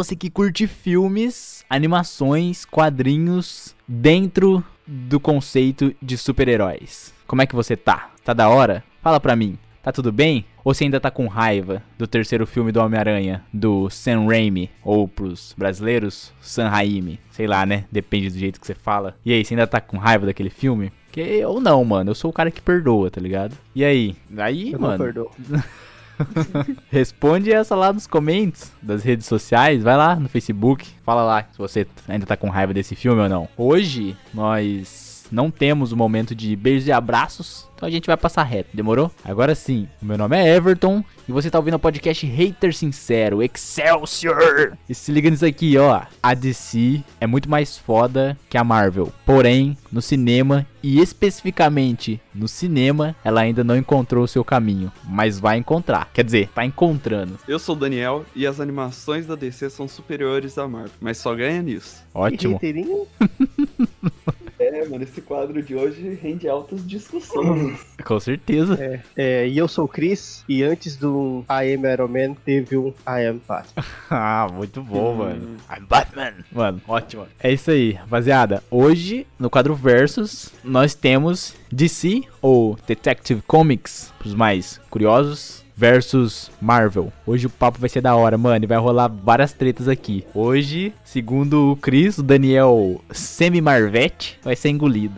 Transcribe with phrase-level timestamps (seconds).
[0.00, 7.12] Você que curte filmes, animações, quadrinhos dentro do conceito de super-heróis.
[7.26, 8.08] Como é que você tá?
[8.24, 8.82] Tá da hora?
[9.02, 9.58] Fala pra mim.
[9.82, 10.46] Tá tudo bem?
[10.64, 15.06] Ou você ainda tá com raiva do terceiro filme do Homem-Aranha, do Sam Raimi, ou
[15.06, 17.20] pros brasileiros, Sam Raimi?
[17.30, 17.84] Sei lá, né?
[17.92, 19.14] Depende do jeito que você fala.
[19.22, 20.90] E aí, você ainda tá com raiva daquele filme?
[21.12, 22.10] Que, ou não, mano.
[22.12, 23.54] Eu sou o cara que perdoa, tá ligado?
[23.74, 24.16] E aí?
[24.38, 24.96] Aí, Eu mano.
[24.96, 25.30] não perdoo.
[26.90, 29.82] Responde essa lá nos comentários das redes sociais.
[29.82, 30.86] Vai lá no Facebook.
[31.04, 33.48] Fala lá se você ainda tá com raiva desse filme ou não.
[33.56, 34.99] Hoje nós
[35.30, 37.68] não temos o momento de beijos e abraços.
[37.74, 39.10] Então a gente vai passar reto, demorou?
[39.24, 43.42] Agora sim, o meu nome é Everton e você tá ouvindo o podcast Hater Sincero,
[43.42, 44.76] Excelsior!
[44.86, 46.02] E se liga nisso aqui, ó.
[46.22, 49.10] A DC é muito mais foda que a Marvel.
[49.24, 55.40] Porém, no cinema e especificamente no cinema, ela ainda não encontrou o seu caminho, mas
[55.40, 56.10] vai encontrar.
[56.12, 57.38] Quer dizer, tá encontrando.
[57.48, 61.34] Eu sou o Daniel e as animações da DC são superiores à Marvel, mas só
[61.34, 62.04] ganha nisso.
[62.12, 62.60] Ótimo.
[64.72, 67.80] É, mano, esse quadro de hoje rende altas discussões.
[68.04, 68.78] Com certeza.
[68.80, 72.76] É, é, e eu sou o Chris, e antes do I Am Iron Man, teve
[72.76, 73.84] um I Am Batman.
[74.10, 75.16] Ah, muito bom, Hum.
[75.16, 75.56] mano.
[75.70, 76.32] I'm Batman.
[76.52, 77.26] Mano, ótimo.
[77.38, 78.62] É isso aí, rapaziada.
[78.70, 87.10] Hoje, no quadro Versus, nós temos DC, ou Detective Comics, pros mais curiosos, versus Marvel.
[87.26, 90.26] Hoje o papo vai ser da hora, mano, e vai rolar várias tretas aqui.
[90.34, 95.14] Hoje, segundo o Chris, o Daniel Semi-Marvete vai ser engolido.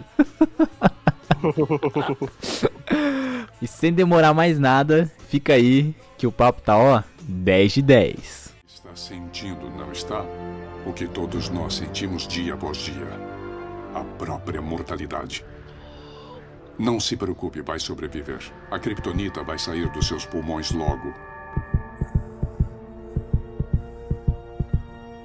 [3.60, 8.54] e sem demorar mais nada, fica aí que o papo tá, ó, 10 de 10.
[8.68, 10.24] Está sentindo, não está?
[10.86, 13.08] O que todos nós sentimos dia após dia:
[13.92, 15.44] a própria mortalidade.
[16.78, 18.40] Não se preocupe, vai sobreviver.
[18.70, 21.12] A kriptonita vai sair dos seus pulmões logo.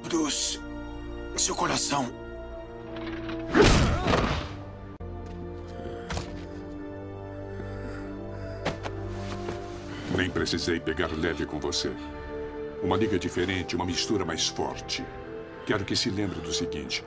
[0.03, 0.59] Bruce,
[1.35, 2.11] seu coração.
[10.15, 11.91] Nem precisei pegar leve com você.
[12.83, 15.03] Uma liga diferente, uma mistura mais forte.
[15.65, 17.03] Quero que se lembre do seguinte.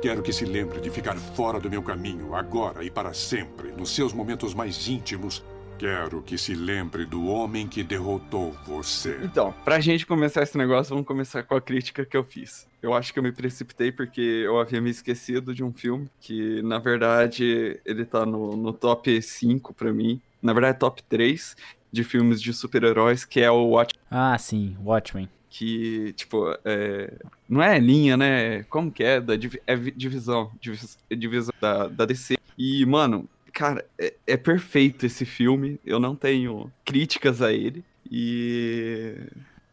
[0.00, 3.90] Quero que se lembre de ficar fora do meu caminho, agora e para sempre, nos
[3.90, 5.42] seus momentos mais íntimos.
[5.76, 9.18] Quero que se lembre do homem que derrotou você.
[9.24, 12.66] Então, pra gente começar esse negócio, vamos começar com a crítica que eu fiz.
[12.80, 16.62] Eu acho que eu me precipitei porque eu havia me esquecido de um filme que,
[16.62, 20.20] na verdade, ele tá no, no top 5 pra mim.
[20.40, 21.56] Na verdade, top 3
[21.90, 25.28] de filmes de super-heróis, que é o Watch Ah, sim, Watchmen.
[25.50, 27.12] Que, tipo, é,
[27.48, 28.62] não é linha, né?
[28.64, 29.20] Como que é?
[29.20, 29.34] Da,
[29.66, 30.52] é vi- divisão.
[30.60, 32.36] divis- é divisão da, da DC.
[32.56, 35.78] E, mano, cara, é, é perfeito esse filme.
[35.84, 37.84] Eu não tenho críticas a ele.
[38.10, 39.14] E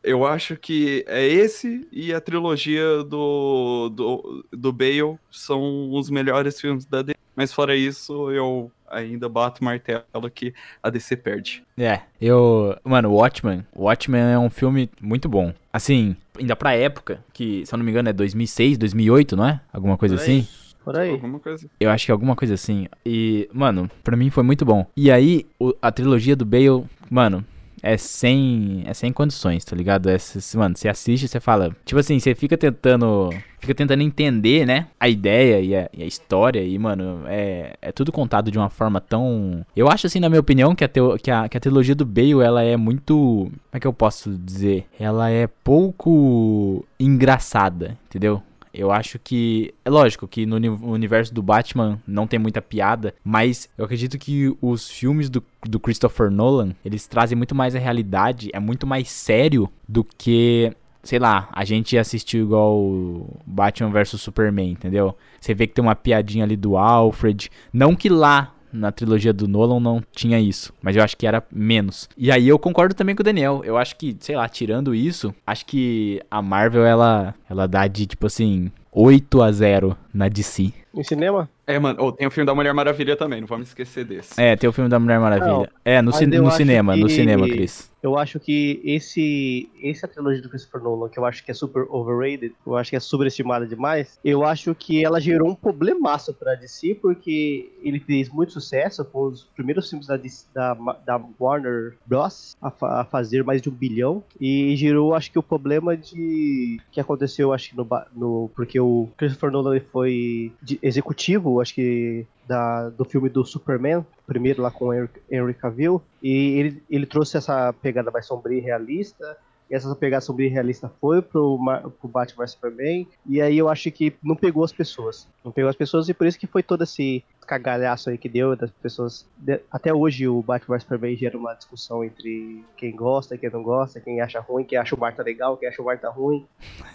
[0.05, 6.59] eu acho que é esse e a trilogia do, do, do Bale são os melhores
[6.59, 7.15] filmes da DC.
[7.35, 11.63] Mas fora isso, eu ainda bato o martelo que a DC perde.
[11.77, 12.77] É, eu.
[12.83, 13.65] Mano, Watchmen.
[13.75, 15.53] Watchmen é um filme muito bom.
[15.73, 19.59] Assim, ainda pra época, que, se eu não me engano, é 2006, 2008, não é?
[19.73, 20.21] Alguma coisa aí.
[20.21, 20.47] assim?
[20.81, 21.09] Por aí.
[21.09, 21.67] Alguma coisa.
[21.77, 22.87] Eu acho que é alguma coisa assim.
[23.05, 24.85] E, mano, pra mim foi muito bom.
[24.95, 27.43] E aí, o- a trilogia do Bale, mano,
[27.85, 28.83] é sem.
[28.85, 30.09] É sem condições, tá ligado?
[30.09, 30.17] É,
[30.55, 31.75] mano, você assiste você fala.
[31.85, 33.29] Tipo assim, você fica tentando.
[33.59, 34.87] Fica tentando entender, né?
[34.99, 36.63] A ideia e a, e a história.
[36.63, 39.65] E, mano, é, é tudo contado de uma forma tão.
[39.75, 42.05] Eu acho, assim, na minha opinião, que a, teo- que a, que a trilogia do
[42.05, 43.13] Bale, ela é muito.
[43.15, 44.85] Como é que eu posso dizer?
[44.99, 48.41] Ela é pouco engraçada, entendeu?
[48.77, 49.73] Eu acho que.
[49.83, 54.17] É lógico que no uni- universo do Batman não tem muita piada, mas eu acredito
[54.17, 58.85] que os filmes do, do Christopher Nolan eles trazem muito mais a realidade, é muito
[58.85, 60.71] mais sério do que.
[61.03, 65.15] Sei lá, a gente assistiu igual Batman vs Superman, entendeu?
[65.39, 67.51] Você vê que tem uma piadinha ali do Alfred.
[67.71, 71.43] Não que lá na trilogia do Nolan não tinha isso, mas eu acho que era
[71.51, 72.09] menos.
[72.17, 73.61] E aí eu concordo também com o Daniel.
[73.63, 78.05] Eu acho que, sei lá, tirando isso, acho que a Marvel ela ela dá de
[78.05, 80.71] tipo assim 8 a 0 na DC.
[80.93, 81.49] Em cinema?
[81.67, 84.39] É, mano, ou tem o filme da Mulher Maravilha também, não vamos esquecer desse.
[84.39, 85.51] É, tem o filme da Mulher Maravilha.
[85.51, 87.91] Não, é, no, eu no cinema, no que- cinema, Cris.
[88.05, 91.87] Eu acho que esse essa trilogia do Christopher Nolan, que eu acho que é super
[91.89, 96.53] overrated, eu acho que é sobreestimada demais, eu acho que ela gerou um problemaço pra
[96.53, 101.19] DC, porque ele fez muito sucesso, foi um dos primeiros filmes da, DC da, da
[101.39, 102.55] Warner Bros.
[102.61, 107.01] A, a fazer mais de um bilhão, e gerou, acho que, o problema de que
[107.01, 112.89] aconteceu, acho que no, no porque o Christopher Nolan foi de- executivo, acho que da,
[112.89, 117.37] do filme do Superman, primeiro lá com o Henry, Henry Cavill, e ele, ele trouxe
[117.37, 119.37] essa pegada mais sombria e realista,
[119.69, 121.59] essa pegada sobre realista foi pro,
[121.99, 125.27] pro Batman vs Superman, e aí eu acho que não pegou as pessoas.
[125.43, 128.55] Não pegou as pessoas, e por isso que foi todo esse cagalhaço aí que deu
[128.55, 129.27] das pessoas.
[129.71, 133.99] Até hoje o Batman vs Superman gera uma discussão entre quem gosta, quem não gosta,
[133.99, 136.45] quem acha ruim, quem acha o Marta legal, quem acha o Marta ruim.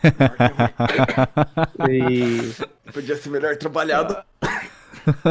[1.91, 2.93] e...
[2.93, 4.17] Podia ser melhor trabalhado.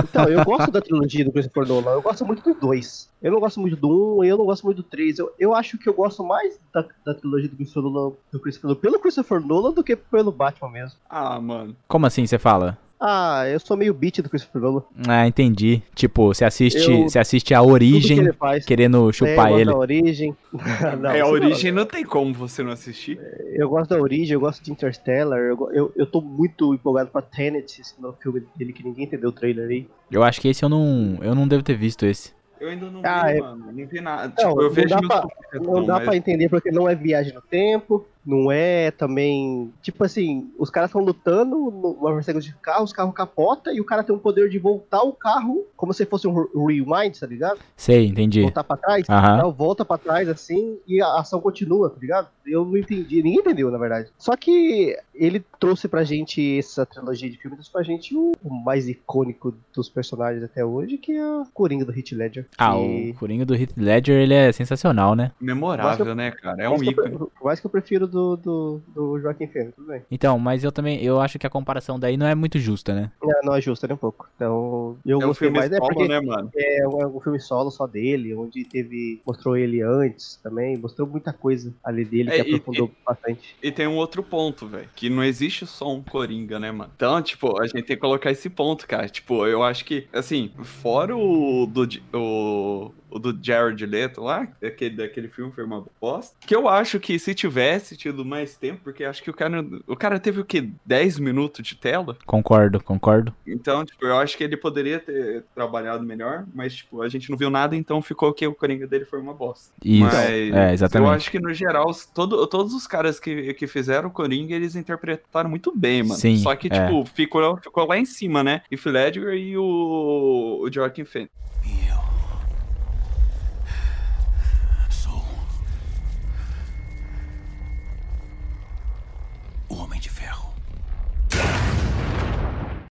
[0.09, 3.09] Então, eu gosto da trilogia do Christopher Nolan, eu gosto muito do 2.
[3.21, 5.19] Eu não gosto muito do 1 e eu não gosto muito do 3.
[5.19, 8.69] Eu, eu acho que eu gosto mais da, da trilogia do Christopher, Nolan, do Christopher
[8.69, 10.97] Nolan pelo Christopher Nolan do que pelo Batman mesmo.
[11.09, 11.75] Ah, mano.
[11.87, 12.77] Como assim você fala?
[12.99, 14.83] Ah, eu sou meio beat do Christopher Nolan.
[15.07, 15.81] Ah, entendi.
[15.95, 17.03] Tipo, você assiste, eu...
[17.03, 19.71] você assiste a origem que querendo chupar é, ele.
[19.71, 20.35] A origem.
[20.99, 21.83] não, é, a origem não.
[21.83, 23.17] não tem como você não assistir.
[23.53, 25.39] Eu gosto da origem, eu gosto de Interstellar.
[25.39, 29.29] Eu, eu, eu tô muito empolgado pra Tenet, esse novo filme dele que ninguém entendeu
[29.29, 29.87] o trailer aí.
[30.11, 31.19] Eu acho que esse eu não.
[31.21, 32.33] Eu não devo ter visto esse.
[32.59, 33.39] Eu ainda não ah, vi, é...
[33.39, 33.71] mano.
[33.71, 34.33] Não vi nada.
[34.37, 36.03] Não, tipo, eu vejo não dá, pra, não dá mas...
[36.03, 39.73] pra entender porque não é viagem no tempo, não é também.
[39.81, 43.85] Tipo assim, os caras estão lutando numa perseguição de carro, os carros capota e o
[43.85, 47.59] cara tem o poder de voltar o carro como se fosse um rewind, tá ligado?
[47.75, 48.41] Sei, entendi.
[48.41, 49.35] Voltar pra trás, uhum.
[49.37, 52.27] então, volta pra trás assim e a ação continua, tá ligado?
[52.45, 54.09] Eu não entendi, ninguém entendeu, na verdade.
[54.17, 58.53] Só que ele trouxe pra gente essa trilogia de filmes, trouxe pra gente o, o
[58.53, 62.45] mais icônico dos personagens até hoje, que é o Coringa do Heath Ledger.
[62.57, 65.31] Ah, o Coringa do Heath Ledger, ele é sensacional, né?
[65.39, 66.61] Memorável, eu, né, cara?
[66.63, 67.17] É um ícone.
[67.17, 70.01] Por mais que eu prefiro do, do, do Joaquim Fênix, tudo bem.
[70.09, 73.11] Então, mas eu também, eu acho que a comparação daí não é muito justa, né?
[73.21, 74.27] Não, não é justa nem um pouco.
[74.35, 76.51] Então, eu é gostei um mais, é porque né, mano?
[76.55, 81.31] É um, um, filme solo só dele, onde teve, mostrou ele antes também, mostrou muita
[81.31, 83.55] coisa ali dele que é, aprofundou e, bastante.
[83.61, 86.91] E tem um outro ponto, velho, que não existe só um Coringa, né, mano?
[86.95, 89.07] Então, tipo, a gente tem que colocar esse ponto, cara.
[89.07, 94.95] Tipo, eu acho que, assim, fora o do, o, o do Jared Leto lá, aquele,
[94.95, 96.35] daquele filme foi uma bosta.
[96.41, 99.95] Que eu acho que se tivesse tido mais tempo, porque acho que o cara, o
[99.95, 100.69] cara teve o quê?
[100.85, 102.17] 10 minutos de tela?
[102.25, 103.33] Concordo, concordo.
[103.45, 107.37] Então, tipo, eu acho que ele poderia ter trabalhado melhor, mas, tipo, a gente não
[107.37, 109.73] viu nada, então ficou que o Coringa dele foi uma bosta.
[109.83, 111.07] Isso, mas, é, exatamente.
[111.07, 114.75] Eu acho que, no geral, todo, todos os caras que, que fizeram o Coringa, eles
[114.75, 116.19] interpretaram muito bem, mano.
[116.19, 116.87] Sim, Só que, é.
[116.87, 118.61] tipo, ficou, ficou lá em cima, né?
[118.69, 121.39] E o Ledger e o, o Joaquin Phoenix.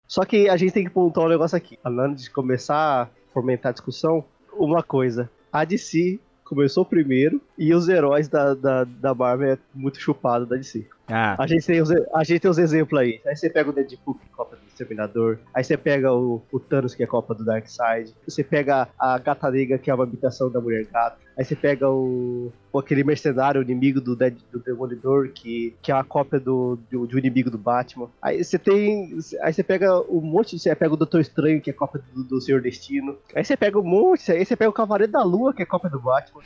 [0.09, 1.77] Só que a gente tem que pontuar um negócio aqui.
[1.85, 5.29] Antes de começar a fomentar a discussão, uma coisa.
[5.53, 10.55] A DC começou primeiro e os heróis da, da, da Marvel é muito chupado da
[10.55, 10.87] DC.
[11.09, 11.35] Ah.
[11.37, 13.19] A, gente tem os, a gente tem os exemplos aí.
[13.25, 15.39] Aí você pega o Deadpool, que é Copa do Exterminador.
[15.53, 18.13] Aí você pega o, o Thanos, que é Copa do Darkseid.
[18.27, 21.17] Você pega a Gata Negra, que é uma habitação da Mulher Gata.
[21.39, 25.95] Aí você pega o, aquele mercenário, o inimigo do, Dead, do Demolidor, que, que é
[25.95, 28.09] a cópia do, do, do, inimigo do Batman.
[28.21, 29.17] Aí você tem.
[29.41, 30.59] Aí você pega um monte.
[30.59, 33.17] Você pega o Doutor Estranho, que é cópia do, do Senhor Destino.
[33.33, 34.29] Aí você pega um monte.
[34.33, 36.41] Aí você pega o Cavaleiro da Lua, que é cópia do Batman.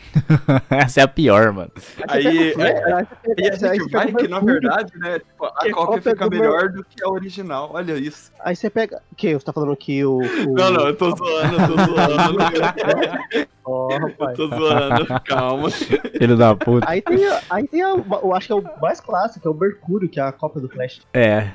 [0.69, 1.72] Essa é a pior, mano.
[2.08, 3.08] Aí, aí, aí, aí,
[3.39, 5.19] aí a gente vai que, na verdade, né?
[5.19, 6.74] Tipo, a cópia, cópia fica melhor meu...
[6.74, 7.72] do que a original.
[7.74, 8.31] Olha isso.
[8.39, 9.01] Aí você pega.
[9.12, 9.33] O que?
[9.33, 10.17] Você tá falando que o.
[10.17, 10.53] o...
[10.53, 13.48] Não, não, eu tô zoando, eu tô zoando.
[13.65, 14.38] Oh, rapaz.
[14.38, 15.69] Eu tô zoando, calma.
[15.72, 16.86] Filho da puta.
[16.89, 17.17] Aí tem,
[17.50, 20.19] aí tem a, eu acho que é o mais clássico, que é o Mercúrio, que
[20.19, 21.01] é a cópia do Flash.
[21.13, 21.51] É.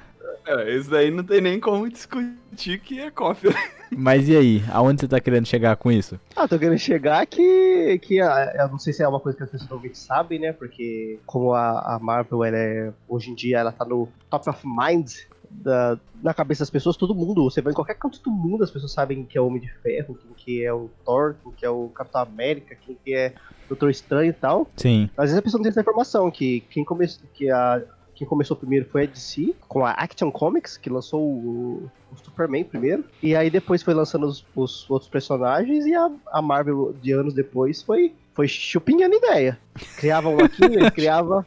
[0.46, 3.54] É, isso daí não tem nem como discutir que é cópia.
[3.96, 4.64] Mas e aí?
[4.70, 6.18] Aonde você tá querendo chegar com isso?
[6.34, 7.98] Ah, tô querendo chegar que.
[8.02, 10.52] que eu não sei se é uma coisa que as pessoas normalmente sabem, né?
[10.52, 14.66] Porque como a, a Marvel, ela é, hoje em dia, ela tá no top of
[14.66, 15.12] mind
[15.50, 18.70] da, na cabeça das pessoas, todo mundo, você vai em qualquer canto do mundo, as
[18.70, 21.64] pessoas sabem que é o Homem de Ferro, quem que é o Thor, quem que
[21.64, 23.32] é o Capitão América, quem que é
[23.64, 24.66] o Doutor Estranho e tal.
[24.76, 25.08] Sim.
[25.16, 27.82] Às vezes a pessoa não tem essa informação, que quem começou, que a,
[28.18, 32.64] quem começou primeiro foi a DC, com a Action Comics, que lançou o, o Superman
[32.64, 37.12] primeiro, e aí depois foi lançando os, os outros personagens, e a, a, Marvel, de
[37.12, 39.56] anos depois, foi, foi chupinhando ideia.
[39.96, 41.46] Criava um aqui, ele criava...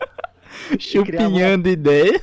[0.79, 1.69] chupinhando criava...
[1.69, 2.21] ideia?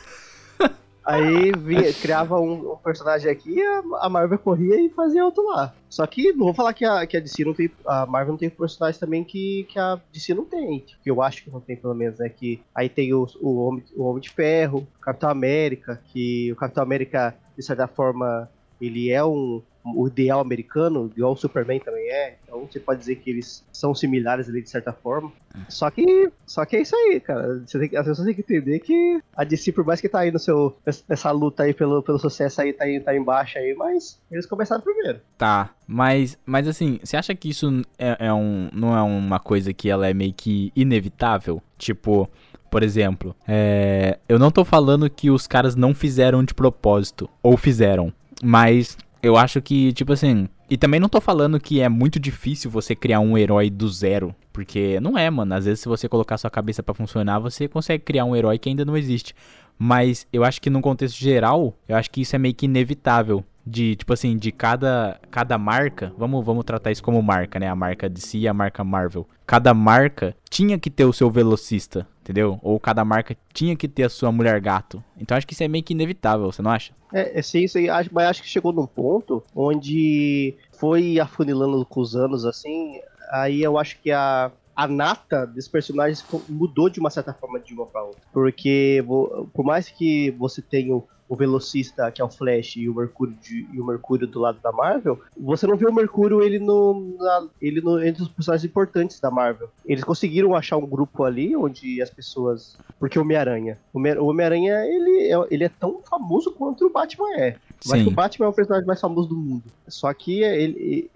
[1.08, 3.62] Aí vinha, criava um, um, personagem aqui,
[3.98, 5.72] a, Marvel corria e fazia outro lá.
[5.88, 7.70] Só que não vou falar que a, que a DC não tem.
[7.86, 10.84] A Marvel não tem personagens também que, que a DC não tem.
[11.02, 12.28] Que eu acho que não tem, pelo menos, né?
[12.28, 16.56] Que aí tem o, o, Homem, o Homem de Ferro, o Capitão América, que o
[16.56, 18.46] Capitão América, de certa forma,
[18.78, 19.62] ele é um,
[19.94, 22.36] o ideal americano, igual o Superman também é.
[22.44, 25.32] Então você pode dizer que eles são similares ali de certa forma.
[25.68, 27.62] Só que, só que é isso aí, cara.
[27.66, 30.30] Você tem, as pessoas têm que entender que a DC, por mais que tá aí
[30.30, 30.76] no seu.
[31.08, 34.82] nessa luta aí pelo, pelo sucesso aí, tá, aí, tá embaixo aí, mas eles começaram
[34.82, 35.20] primeiro.
[35.36, 39.72] Tá, mas, mas assim, você acha que isso é, é um, não é uma coisa
[39.72, 41.62] que ela é meio que inevitável?
[41.76, 42.28] Tipo,
[42.70, 47.56] por exemplo, é, eu não tô falando que os caras não fizeram de propósito, ou
[47.56, 50.48] fizeram, mas eu acho que, tipo assim.
[50.70, 54.34] E também não tô falando que é muito difícil você criar um herói do zero.
[54.52, 55.54] Porque não é, mano.
[55.54, 58.68] Às vezes, se você colocar sua cabeça para funcionar, você consegue criar um herói que
[58.68, 59.34] ainda não existe.
[59.78, 63.44] Mas eu acho que num contexto geral, eu acho que isso é meio que inevitável
[63.64, 67.68] de, tipo assim, de cada, cada marca, vamos, vamos tratar isso como marca, né?
[67.68, 69.28] A marca DC e a marca Marvel.
[69.46, 72.58] Cada marca tinha que ter o seu velocista, entendeu?
[72.62, 75.02] Ou cada marca tinha que ter a sua mulher gato.
[75.16, 76.92] Então acho que isso é meio que inevitável, você não acha?
[77.12, 82.00] É, é sim, isso aí, mas acho que chegou num ponto onde foi afunilando com
[82.00, 83.00] os anos, assim,
[83.32, 87.74] aí eu acho que a, a nata dos personagens mudou de uma certa forma de
[87.74, 88.22] uma para outra.
[88.32, 89.04] Porque
[89.52, 93.66] por mais que você tenha o velocista, que é o Flash, e o Mercúrio, de,
[93.72, 97.48] e o Mercúrio do lado da Marvel, você não vê o Mercúrio ele no, na,
[97.60, 99.68] ele no, entre os personagens importantes da Marvel.
[99.84, 102.78] Eles conseguiram achar um grupo ali onde as pessoas.
[103.00, 103.80] Porque o Homem-Aranha.
[103.92, 107.56] O Homem-Aranha, ele, é, ele é tão famoso quanto o Batman é.
[107.84, 109.64] Mas o Batman é o personagem mais famoso do mundo.
[109.88, 111.10] Só que ele,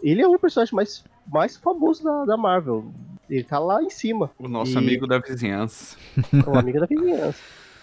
[0.00, 2.92] ele é o personagem mais, mais famoso da, da Marvel.
[3.28, 4.30] Ele tá lá em cima.
[4.38, 4.76] O nosso e...
[4.76, 5.96] amigo da vizinhança.
[6.46, 7.38] O amigo da vizinhança.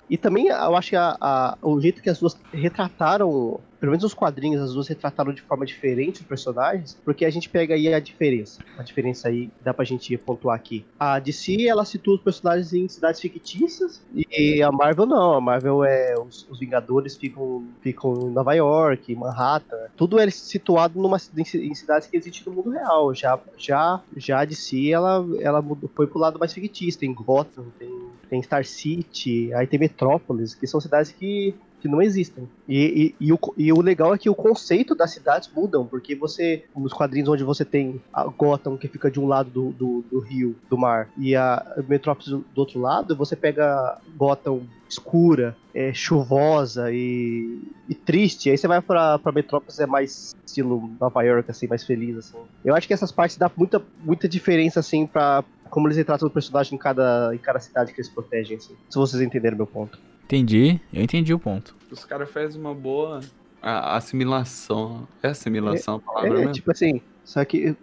[0.10, 4.04] E também eu acho que a, a, o jeito que as duas retrataram pelo menos
[4.04, 7.94] os quadrinhos, as duas retrataram de forma diferente os personagens, porque a gente pega aí
[7.94, 8.62] a diferença.
[8.78, 10.86] A diferença aí dá pra gente pontuar aqui.
[11.00, 15.34] A DC, ela situa os personagens em cidades fictícias, e a Marvel não.
[15.34, 16.16] A Marvel é.
[16.18, 19.78] Os, os Vingadores ficam, ficam em Nova York, Manhattan.
[19.96, 23.14] Tudo é situado numa, em, cidades que existem no mundo real.
[23.14, 25.64] Já, já, já a DC, ela, ela
[25.96, 27.00] foi pro lado mais fictício.
[27.00, 27.90] Tem Gotham, tem,
[28.30, 32.48] tem Star City, aí tem Metrópolis, que são cidades que que não existem.
[32.68, 36.16] E, e, e, o, e o legal é que o conceito das cidades mudam, porque
[36.16, 40.06] você, nos quadrinhos onde você tem a Gotham, que fica de um lado do, do,
[40.10, 45.94] do rio, do mar, e a Metrópolis do, outro lado, você pega Gotham escura, é,
[45.94, 48.50] chuvosa e, e, triste.
[48.50, 52.38] Aí você vai pra, pra Metrópolis, é mais estilo Nova York, assim, mais feliz, assim.
[52.64, 56.32] Eu acho que essas partes dá muita, muita diferença, assim, pra como eles retratam o
[56.32, 58.76] personagem em cada, em cada cidade que eles protegem, assim.
[58.90, 60.00] Se vocês entenderam meu ponto.
[60.26, 61.76] Entendi, eu entendi o ponto.
[61.92, 63.22] Os caras fazem uma boa
[63.62, 65.08] assimilação.
[65.22, 66.54] É assimilação é, a palavra, é, mesmo?
[66.54, 67.76] tipo assim, só que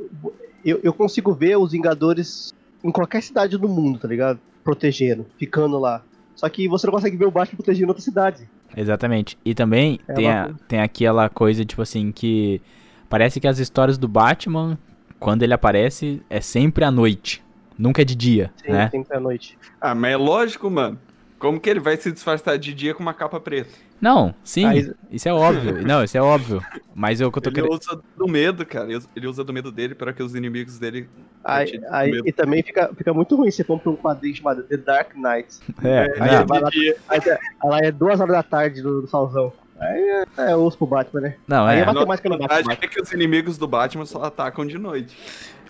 [0.65, 4.39] eu, eu consigo ver os Vingadores em qualquer cidade do mundo, tá ligado?
[4.63, 6.03] Protegendo, ficando lá.
[6.35, 8.49] Só que você não consegue ver o Batman protegendo outra cidade.
[8.77, 9.39] Exatamente.
[9.45, 12.61] E também é tem, a, tem aquela coisa, tipo assim, que
[13.09, 14.79] parece que as histórias do Batman,
[15.21, 17.44] quando ele aparece, é sempre à noite.
[17.77, 18.89] Nunca é de dia, Sim, né?
[18.91, 19.59] sempre à noite.
[19.81, 20.99] Ah, mas é lógico, mano.
[21.39, 23.71] Como que ele vai se disfarçar de dia com uma capa preta?
[24.01, 24.93] Não, sim, Aí...
[25.11, 25.87] isso é óbvio.
[25.87, 26.63] Não, isso é óbvio.
[26.95, 27.71] Mas eu que eu tô querendo.
[27.71, 28.89] Ele usa do medo, cara.
[29.15, 31.09] Ele usa do medo dele para que os inimigos dele.
[31.45, 35.15] Aí, aí e também fica, fica muito ruim você compra um quadrinho chamado The Dark
[35.15, 35.59] Knight.
[35.83, 36.71] É, aí, é, vai lá,
[37.09, 37.21] aí,
[37.63, 39.53] lá é duas horas da tarde do, do Salzão.
[39.79, 40.01] Aí
[40.39, 41.37] é, é osso pro Batman, né?
[41.47, 41.83] Não, aí é.
[41.83, 42.73] é matemática no Batman.
[42.73, 45.17] é que os inimigos do Batman só atacam de noite.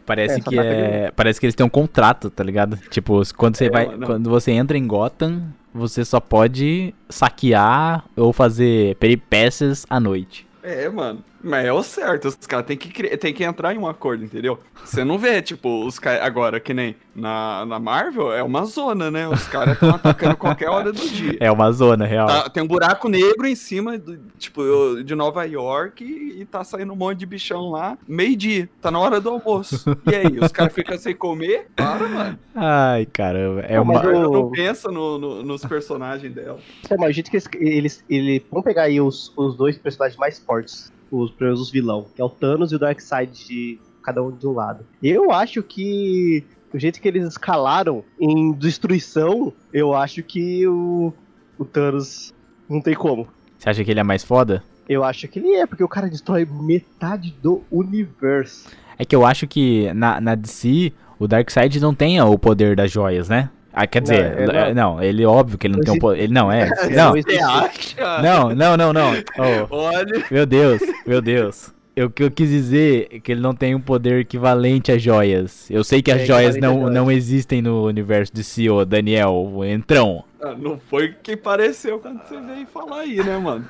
[0.06, 1.12] Parece é, que é.
[1.14, 2.78] Parece que eles têm um contrato, tá ligado?
[2.90, 3.96] Tipo, quando você é, vai.
[3.96, 4.06] Não.
[4.06, 5.42] Quando você entra em Gotham,
[5.72, 10.46] você só pode saquear ou fazer peripécias à noite.
[10.62, 11.22] É, mano.
[11.44, 14.58] Mas é o certo, os caras têm que, tem que entrar em um acordo, entendeu?
[14.82, 16.22] Você não vê, tipo, os caras.
[16.22, 19.28] Agora, que nem na, na Marvel, é uma zona, né?
[19.28, 21.36] Os caras estão atacando qualquer hora do dia.
[21.38, 22.26] É uma zona, real.
[22.26, 24.62] Tá, tem um buraco negro em cima, do, tipo,
[25.04, 27.98] de Nova York e, e tá saindo um monte de bichão lá.
[28.08, 29.94] Meio-dia, tá na hora do almoço.
[30.10, 31.68] E aí, os caras ficam sem comer?
[31.76, 32.38] Para, mano.
[32.54, 33.60] Ai, caramba.
[33.62, 34.02] É uma.
[34.02, 36.58] Eu não pensa no, no, nos personagens dela.
[36.88, 38.42] É, mas que eles, eles, eles.
[38.50, 42.28] Vamos pegar aí os, os dois personagens mais fortes os, os vilão, que é o
[42.28, 44.84] Thanos e o Darkseid de cada um de um lado.
[45.02, 51.12] Eu acho que o jeito que eles escalaram em destruição, eu acho que o,
[51.58, 52.34] o Thanos
[52.68, 53.28] não tem como.
[53.58, 54.62] Você acha que ele é mais foda?
[54.88, 58.68] Eu acho que ele é, porque o cara destrói metade do universo.
[58.98, 62.90] É que eu acho que na, na DC, o Darkseid não tem o poder das
[62.90, 63.50] joias, né?
[63.74, 64.74] Ah, quer dizer, não, não.
[64.74, 66.22] não, ele óbvio que ele não tem um poder.
[66.22, 66.68] Ele não é.
[66.94, 68.22] Não, Você acha?
[68.22, 69.12] não, não, não, não.
[69.38, 70.24] Oh, Olha.
[70.30, 71.74] Meu Deus, meu Deus.
[71.96, 75.70] O que eu quis dizer é que ele não tem um poder equivalente a joias.
[75.70, 79.64] Eu sei que as é joias não, não existem no universo de CEO, Daniel, o
[79.64, 80.24] entrão.
[80.42, 83.64] Ah, não foi o que pareceu quando você veio falar aí, né, mano?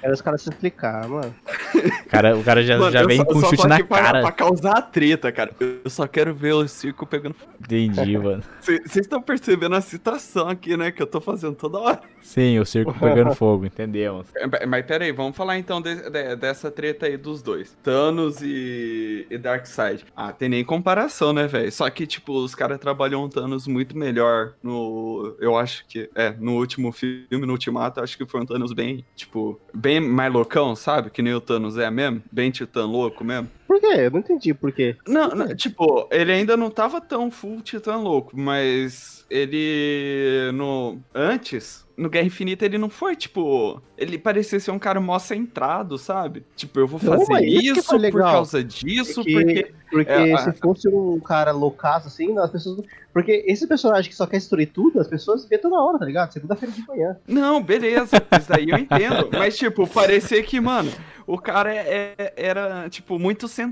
[0.00, 1.34] Quero os caras se explicar, mano.
[2.08, 4.20] Cara, o cara já, Mano, já vem só- com um chute na pra- cara.
[4.22, 5.50] Pra causar treta, cara.
[5.60, 7.52] Eu só quero ver o circo pegando fogo.
[7.60, 8.42] Entendi, mano.
[8.60, 10.90] Vocês estão percebendo a citação aqui, né?
[10.92, 12.00] Que eu tô fazendo toda hora.
[12.22, 14.26] Sim, o circo pegando fogo, entendemos.
[14.36, 17.76] É, Mas pera aí, vamos falar então de- de- dessa treta aí dos dois.
[17.82, 20.04] Thanos e, e Darkseid.
[20.16, 21.70] Ah, tem nem comparação, né, velho?
[21.72, 25.36] Só que, tipo, os caras trabalham o Thanos muito melhor no...
[25.40, 26.08] Eu acho que...
[26.14, 29.58] É, no último filme, no Ultimato, acho que foi um Thanos bem, tipo...
[29.74, 31.10] Bem mais loucão, sabe?
[31.10, 32.22] Que nem o Thanos é mesmo.
[32.30, 33.48] Bem titã louco mesmo.
[33.74, 33.94] Por quê?
[34.02, 34.96] Eu não entendi por quê.
[35.06, 41.84] Não, não, tipo, ele ainda não tava tão full titã louco, mas ele no antes,
[41.96, 46.44] no Guerra Infinita ele não foi, tipo, ele parecia ser um cara mó centrado, sabe?
[46.54, 50.88] Tipo, eu vou fazer isso por causa disso, Porque- porque Porque É, se a- fosse
[50.88, 52.84] um cara loucaço assim, as pessoas.
[53.12, 56.32] Porque esse personagem que só quer destruir tudo, as pessoas vê toda hora, tá ligado?
[56.32, 57.16] Segunda-feira de manhã.
[57.28, 59.28] Não, beleza, isso daí eu entendo.
[59.32, 60.90] Mas, tipo, parecia que, mano,
[61.28, 63.63] o cara é- é- era, tipo, muito centrado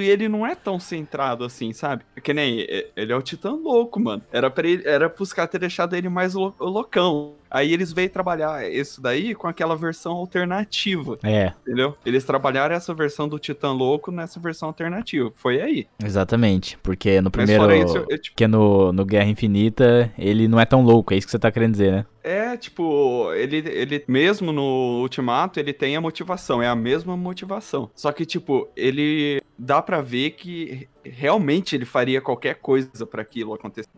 [0.00, 2.02] e ele não é tão centrado assim, sabe?
[2.22, 4.22] Que nem ele é o Titã louco, mano.
[4.32, 7.34] Era, pra ele, era pros caras ter deixado ele mais lou- loucão.
[7.50, 11.96] Aí eles veio trabalhar isso daí com aquela versão alternativa, É, entendeu?
[12.04, 15.32] Eles trabalharam essa versão do Titã louco nessa versão alternativa.
[15.34, 15.86] Foi aí.
[16.02, 16.78] exatamente.
[16.82, 17.72] Porque no primeiro.
[17.74, 21.16] isso, eu, eu, tipo, Porque no, no Guerra Infinita ele não é tão louco, é
[21.16, 22.06] isso que você tá querendo dizer, né?
[22.26, 27.88] É, tipo, ele, ele mesmo no Ultimato, ele tem a motivação, é a mesma motivação.
[27.94, 33.54] Só que, tipo, ele dá pra ver que realmente ele faria qualquer coisa pra aquilo
[33.54, 33.88] acontecer.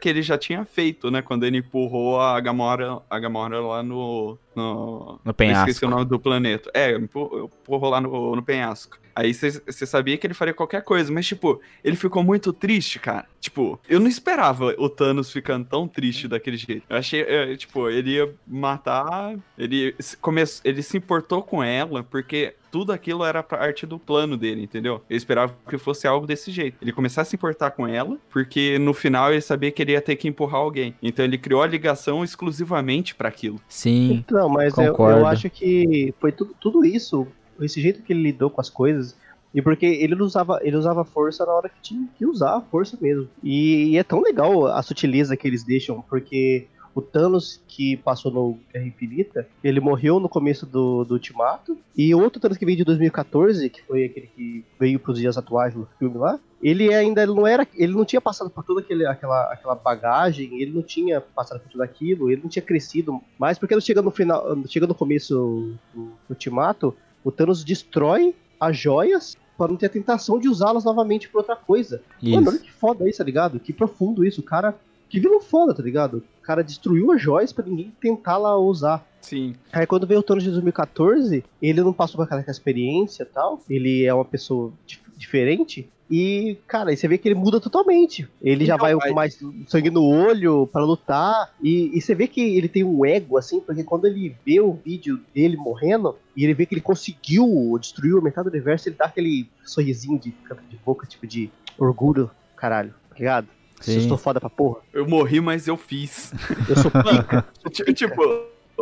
[0.00, 4.38] Que ele já tinha feito, né, quando ele empurrou a Gamora, a Gamora lá no...
[4.54, 5.20] no...
[5.24, 5.68] No Eu penhasco.
[5.68, 6.70] esqueci o nome do planeta.
[6.72, 7.50] É, empurrou,
[7.90, 8.98] lá no, no penhasco.
[9.14, 13.26] Aí você sabia que ele faria qualquer coisa, mas, tipo, ele ficou muito triste, cara.
[13.40, 16.84] Tipo, eu não esperava o Thanos ficando tão triste daquele jeito.
[16.88, 19.36] Eu achei, é, tipo, ele ia matar.
[19.58, 24.62] Ele come, ele se importou com ela, porque tudo aquilo era parte do plano dele,
[24.62, 25.02] entendeu?
[25.08, 26.78] Eu esperava que fosse algo desse jeito.
[26.80, 30.00] Ele começasse a se importar com ela, porque no final ele sabia que ele ia
[30.00, 30.94] ter que empurrar alguém.
[31.02, 33.60] Então ele criou a ligação exclusivamente pra aquilo.
[33.68, 37.26] Sim, Não, mas eu, eu acho que foi tudo, tudo isso,
[37.60, 39.14] esse jeito que ele lidou com as coisas,
[39.54, 42.60] e porque ele não usava, ele usava força na hora que tinha que usar a
[42.62, 43.28] força mesmo.
[43.42, 48.30] E, e é tão legal a sutileza que eles deixam, porque o Thanos que passou
[48.30, 52.66] no Guerra Infinita, ele morreu no começo do, do Ultimato, e o outro Thanos que
[52.66, 56.92] veio de 2014, que foi aquele que veio pros dias atuais no filme lá, ele
[56.94, 60.82] ainda não era, ele não tinha passado por toda aquele, aquela, aquela bagagem, ele não
[60.82, 64.86] tinha passado por tudo aquilo, ele não tinha crescido mais, porque chega no final, chega
[64.86, 70.48] no começo do Ultimato, o Thanos destrói as joias para não ter a tentação de
[70.48, 72.02] usá-las novamente por outra coisa.
[72.22, 72.64] Mano, olha isso.
[72.64, 73.60] que foda isso, tá ligado?
[73.60, 74.74] Que profundo isso, o cara,
[75.12, 76.18] que vilão foda, tá ligado?
[76.18, 79.06] O cara destruiu as joias pra ninguém tentar lá usar.
[79.20, 79.54] Sim.
[79.72, 83.60] Aí quando veio o Thanos de 2014, ele não passou por aquela experiência e tal.
[83.68, 85.88] Ele é uma pessoa dif- diferente.
[86.10, 88.28] E, cara, aí você vê que ele muda totalmente.
[88.42, 91.50] Ele já Então, vai com mais sangue no olho pra lutar.
[91.62, 94.72] E, e você vê que ele tem um ego, assim, porque quando ele vê o
[94.72, 97.46] vídeo dele morrendo, e ele vê que ele conseguiu
[97.80, 102.30] destruir metade do universo, ele dá aquele sorrisinho de canto de boca, tipo de orgulho,
[102.56, 103.46] caralho, tá ligado?
[103.82, 103.94] Sim.
[103.94, 104.80] Eu estou foda pra porra.
[104.92, 106.32] Eu morri, mas eu fiz.
[106.68, 107.44] Eu sou pica.
[107.70, 108.22] Ti- tipo,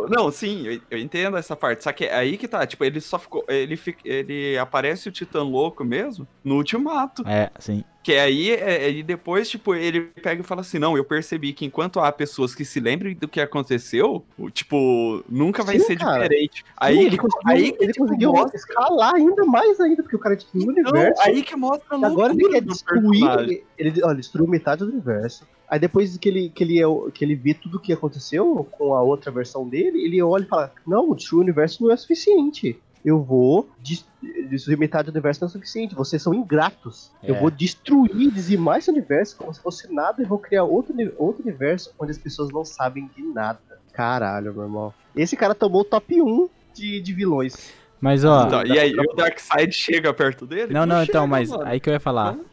[0.09, 1.83] não, sim, eu, eu entendo essa parte.
[1.83, 3.43] Só que é aí que tá, tipo, ele só ficou.
[3.47, 7.23] Ele, fica, ele aparece o Titã Louco mesmo no ultimato.
[7.27, 7.83] É, sim.
[8.03, 11.65] Que aí, é, e depois, tipo, ele pega e fala assim: não, eu percebi que
[11.65, 15.99] enquanto há pessoas que se lembrem do que aconteceu, o- tipo, nunca vai Sim, ser
[15.99, 16.23] cara.
[16.23, 16.63] diferente.
[16.65, 20.15] Sim, Aí, ele conseguiu, aí que ele tipo, conseguiu mostra- escalar ainda mais ainda, porque
[20.15, 21.21] o cara tinha um Não, universo.
[21.21, 23.39] aí que mostra a agora ele quer destruir.
[23.39, 25.45] Ele, ele, olha, destruiu metade do universo.
[25.71, 28.93] Aí depois que ele, que, ele, é- que ele vê tudo o que aconteceu com
[28.93, 32.77] a outra versão dele, ele olha e fala: Não, o universo não é suficiente.
[33.03, 34.05] Eu vou des-
[34.49, 35.95] destruir metade do universo não é suficiente.
[35.95, 37.09] Vocês são ingratos.
[37.23, 37.39] Eu É.
[37.39, 41.91] vou destruir, dizimar esse universo como se fosse nada e vou criar outro, outro universo
[41.97, 43.59] onde as pessoas não sabem de nada.
[43.93, 44.93] Caralho, meu irmão.
[45.15, 47.71] Esse cara tomou o top 1 de, de vilões.
[47.99, 48.45] Mas ó.
[48.45, 50.73] Então, e aí, o Darkseid chega perto dele?
[50.73, 51.63] Não, não, chega, então, mas mano.
[51.65, 52.33] aí que eu ia falar.
[52.35, 52.45] Não.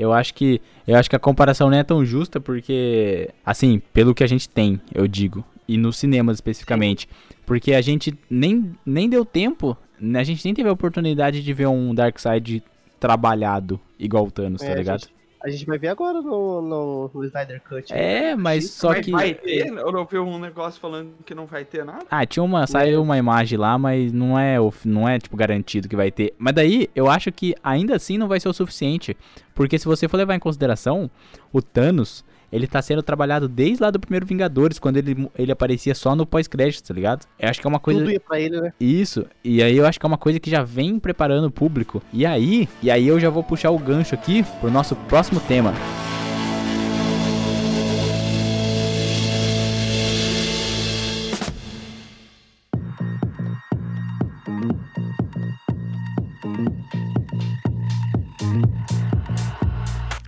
[0.00, 4.14] Eu acho que eu acho que a comparação não é tão justa porque assim, pelo
[4.14, 7.08] que a gente tem, eu digo, e nos cinemas especificamente,
[7.46, 9.76] porque a gente nem, nem deu tempo,
[10.14, 12.62] a gente nem teve a oportunidade de ver um Darkseid
[12.98, 15.00] trabalhado igual o Thanos, tá É, a ligado?
[15.00, 17.92] gente- A gente vai ver agora no, no, no Snyder Cut.
[17.92, 19.68] É, mas só Mas que vai ter?
[19.68, 22.04] Eu não vi um negócio falando que não vai ter nada.
[22.10, 25.96] Ah, tinha uma, saiu uma imagem lá, mas não é, não é tipo garantido que
[25.96, 26.34] vai ter.
[26.38, 29.16] Mas daí eu acho que ainda assim não vai ser o suficiente,
[29.54, 31.10] Porque se você for levar em consideração,
[31.52, 35.94] o Thanos, ele tá sendo trabalhado desde lá do primeiro Vingadores, quando ele, ele aparecia
[35.94, 37.26] só no pós-crédito, tá ligado?
[37.38, 38.00] Eu acho que é uma coisa.
[38.00, 38.72] Tudo ia pra ele, né?
[38.80, 42.02] Isso, e aí eu acho que é uma coisa que já vem preparando o público.
[42.12, 45.72] E aí, e aí eu já vou puxar o gancho aqui pro nosso próximo tema.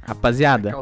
[0.03, 0.73] Rapaziada.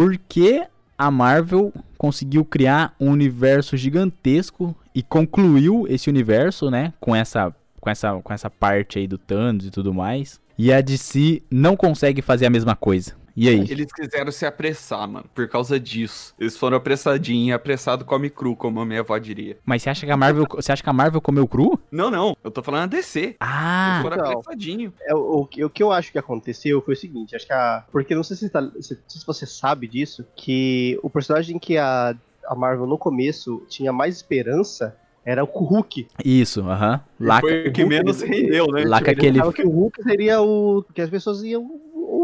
[0.00, 0.62] Por que
[0.96, 7.90] a Marvel conseguiu criar um universo gigantesco e concluiu esse universo, né, com essa com
[7.90, 12.22] essa com essa parte aí do Thanos e tudo mais, e a DC não consegue
[12.22, 13.14] fazer a mesma coisa.
[13.36, 13.60] E aí?
[13.70, 16.34] Eles quiseram se apressar, mano, por causa disso.
[16.38, 19.58] Eles foram apressadinhos, e apressado come cru, como a minha avó diria.
[19.64, 21.78] Mas você acha que a Marvel, você acha que a Marvel comeu cru?
[21.90, 23.20] Não, não, eu tô falando a DC.
[23.20, 24.32] Eles Ah, foram Então.
[24.32, 24.92] apressadinhos.
[25.02, 27.52] É, o, o que- o que eu acho que aconteceu foi o seguinte, acho que
[27.52, 27.84] a.
[27.90, 32.14] Porque não sei se, tá- se- se você sabe disso, que o personagem que a,
[32.46, 36.08] a Marvel no começo tinha mais esperança era o Hulk.
[36.24, 37.00] isso, aham.
[37.20, 38.82] Lá, Foi o que Hulk, menos rendeu, né?
[38.82, 41.62] Tipo, Ele aquele, achava que o Hulk seria o que as pessoas iam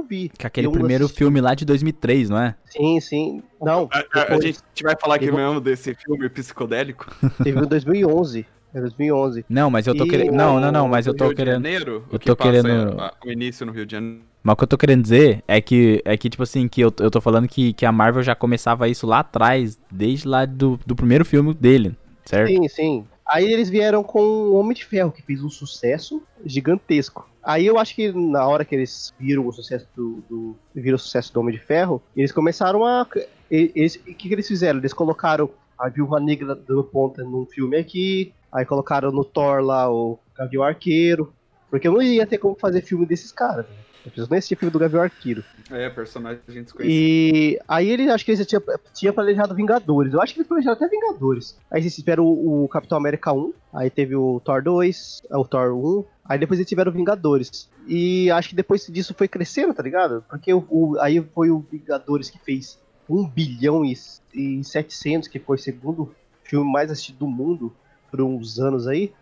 [0.06, 0.30] ouvir.
[0.40, 1.18] com aquele iam primeiro assistir.
[1.18, 2.54] filme lá de 2003, não é?
[2.66, 3.42] Sim, sim.
[3.60, 7.06] Não, A, a- gente vai falar aqui Eu mesmo desse filme psicodélico.
[7.42, 8.46] teve em 2011.
[8.74, 9.44] É 2011.
[9.48, 12.04] Não, mas eu tô querendo, não, não, não, mas eu tô Rio de querendo Janeiro,
[12.10, 12.68] eu o que tô querendo-
[13.00, 14.20] é, o início no Rio de Janeiro.
[14.42, 16.92] Mas o que eu tô querendo dizer é que, é que tipo assim, que eu,
[17.00, 20.78] eu tô falando que, que a Marvel já começava isso lá atrás, desde lá do,
[20.84, 22.48] do primeiro filme dele, certo?
[22.50, 23.04] Sim, sim.
[23.26, 27.28] Aí eles vieram com o Homem de Ferro, que fez um sucesso gigantesco.
[27.42, 30.98] Aí eu acho que na hora que eles viram o sucesso do, do viram o
[30.98, 33.06] sucesso do Homem de Ferro, eles começaram a
[33.50, 34.78] eles- o que, que eles fizeram?
[34.78, 39.90] Eles colocaram a Viúva Negra dando ponta num filme aqui, aí colocaram no Thor lá
[39.92, 41.32] o Gavião Arqueiro,
[41.70, 43.66] porque não ia ter como fazer filme desses caras.
[43.66, 43.76] Né?
[44.10, 45.42] Pessoas nem filme do Gavião Arqueiro.
[45.70, 46.78] É, personagem desconhecido.
[46.90, 48.62] E aí eles acho que eles já tinham
[48.94, 50.12] tinha planejado Vingadores.
[50.12, 51.58] Eu acho que eles planejaram até Vingadores.
[51.70, 55.72] Aí eles tiveram o, o Capitão América 1, aí teve o Thor 2, o Thor
[55.74, 57.68] 1, aí depois eles tiveram Vingadores.
[57.86, 60.24] E acho que depois disso foi crescendo, tá ligado?
[60.28, 63.96] Porque o, o- aí foi o Vingadores que fez 1 bilhão e,
[64.34, 66.14] e 700, que foi o segundo
[66.44, 67.72] filme mais assistido do mundo
[68.10, 69.12] por uns anos aí.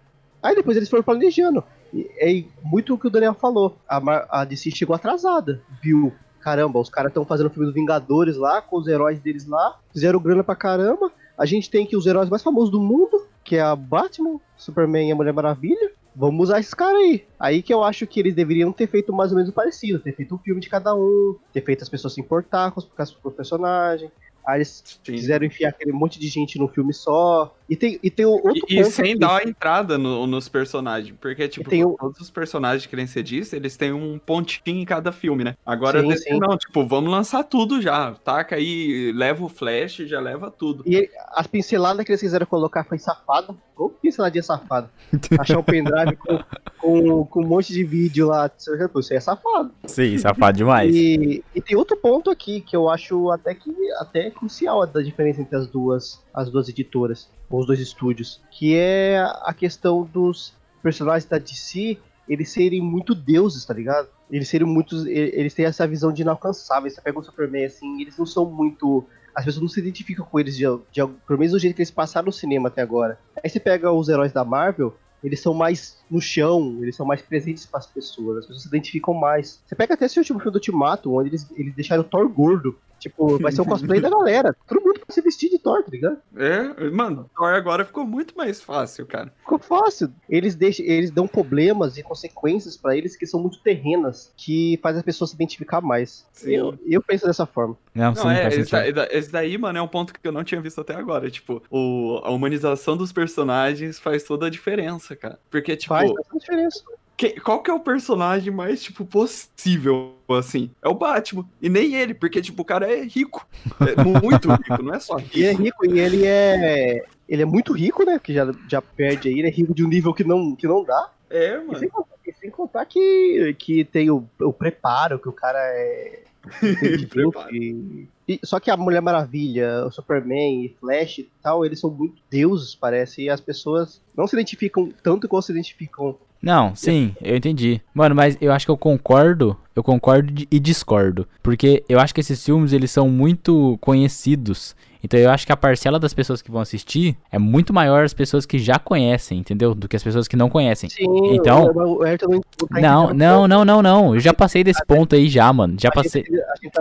[0.43, 1.65] Aí depois eles foram planejando.
[1.95, 3.77] E é muito o que o Daniel falou.
[3.89, 6.13] A, a DC chegou atrasada, viu?
[6.41, 9.79] Caramba, os caras estão fazendo o filme dos Vingadores lá, com os heróis deles lá,
[9.93, 11.11] fizeram grana pra caramba.
[11.39, 15.09] A gente tem aqui os heróis mais famosos do mundo, que é a Batman, Superman
[15.09, 15.93] e a Mulher Maravilha.
[16.15, 17.25] Vamos usar esses caras aí.
[17.39, 20.35] Aí que eu acho que eles deveriam ter feito mais ou menos parecido, ter feito
[20.35, 23.35] um filme de cada um, ter feito as pessoas se importar com os, com os
[23.35, 24.11] personagens.
[24.47, 25.13] Aí eles Sim.
[25.13, 27.55] quiseram enfiar aquele monte de gente no filme só.
[27.69, 29.19] E tem, e tem o outro E, e sem aqui.
[29.19, 31.15] dar a entrada no- nos personagens.
[31.19, 34.81] Porque, tipo, tem o- todos os personagens que nem você disse, eles têm um pontinho
[34.81, 35.55] em cada filme, né?
[35.65, 36.39] Agora, Sim, desse sim.
[36.39, 38.13] não, tipo, vamos lançar tudo já.
[38.23, 40.85] Taca aí, leva o flash, já leva tudo.
[40.87, 43.55] E as pinceladas que eles quiseram colocar foi safada.
[43.77, 44.91] Ou pinceladinha safada.
[45.41, 46.39] Achar um pendrive com,
[46.79, 48.45] com, com um monte de vídeo lá.
[48.45, 49.71] Aí é safado.
[49.87, 50.95] Sim, safado demais.
[50.95, 55.41] E, e tem outro ponto aqui que eu acho até que até crucial da diferença
[55.41, 60.53] entre as duas, as duas editoras, ou os dois estúdios, que é a questão dos
[60.83, 64.09] personagens da DC eles serem muito deuses, tá ligado?
[64.31, 66.95] Eles serem muitos, eles têm essa visão de inalcançáveis.
[66.95, 70.39] Você pega o Superman assim, eles não são muito as pessoas não se identificam com
[70.39, 73.19] eles de, de, pelo menos do jeito que eles passaram no cinema até agora.
[73.43, 77.21] Aí você pega os heróis da Marvel, eles são mais no chão, eles são mais
[77.21, 79.61] presentes para as pessoas, as pessoas se identificam mais.
[79.67, 82.79] Você pega até esse último filme do Ultimato, onde eles, eles deixaram o Thor gordo.
[83.05, 84.57] Tipo, vai ser um cosplay da galera.
[84.67, 86.17] Todo mundo vai se vestir de Thor, tá ligado?
[86.35, 89.31] É, mano, Thor agora ficou muito mais fácil, cara.
[89.41, 90.11] Ficou fácil.
[90.27, 94.97] Eles, deixam, eles dão problemas e consequências pra eles que são muito terrenas, que faz
[94.97, 96.27] as pessoas se identificar mais.
[96.33, 96.55] Sim.
[96.55, 97.77] Eu, eu penso dessa forma.
[97.95, 100.33] Não, Não, sim, é, faz esse, da- esse daí, mano, é um ponto que eu
[100.33, 101.31] não tinha visto até agora.
[101.31, 105.39] Tipo, o, a humanização dos personagens faz toda a diferença, cara.
[105.51, 106.83] Porque, tipo, Faz bastante diferença.
[107.17, 110.71] Que- qual que é o personagem mais, tipo, possível, assim?
[110.83, 111.45] É o Batman.
[111.61, 113.47] E nem ele, porque, tipo, o cara é rico.
[113.81, 115.37] É muito rico, não é só rico.
[115.37, 117.05] E ele é rico, e ele é.
[117.29, 118.19] Ele é muito rico, né?
[118.23, 120.85] Que já, já perde aí, ele é rico de um nível que não, que não
[120.85, 121.11] dá.
[121.31, 121.79] É, E mano.
[121.79, 126.21] sem contar, e sem contar que, que tem o, o preparo, que o cara é.
[127.53, 131.91] e- e- só que a Mulher Maravilha, o Superman e Flash e tal, eles são
[131.91, 137.15] muito deuses, parece, e as pessoas não se identificam tanto quanto se identificam Não, sim,
[137.23, 137.81] eu entendi.
[137.95, 141.27] Mano, mas eu acho que eu concordo, eu concordo e discordo.
[141.43, 144.77] Porque eu acho que esses filmes, eles são muito conhecidos.
[145.05, 148.15] Então eu acho que a parcela das pessoas que vão assistir é muito maior as
[148.15, 149.75] pessoas que já conhecem, entendeu?
[149.75, 150.89] Do que as pessoas que não conhecem.
[150.89, 152.41] Sim, Então- o, o Ayrton
[152.71, 154.15] não, Não, não, não, não.
[154.15, 155.77] Eu já passei desse ponto aí já, mano.
[155.79, 156.25] Já passei.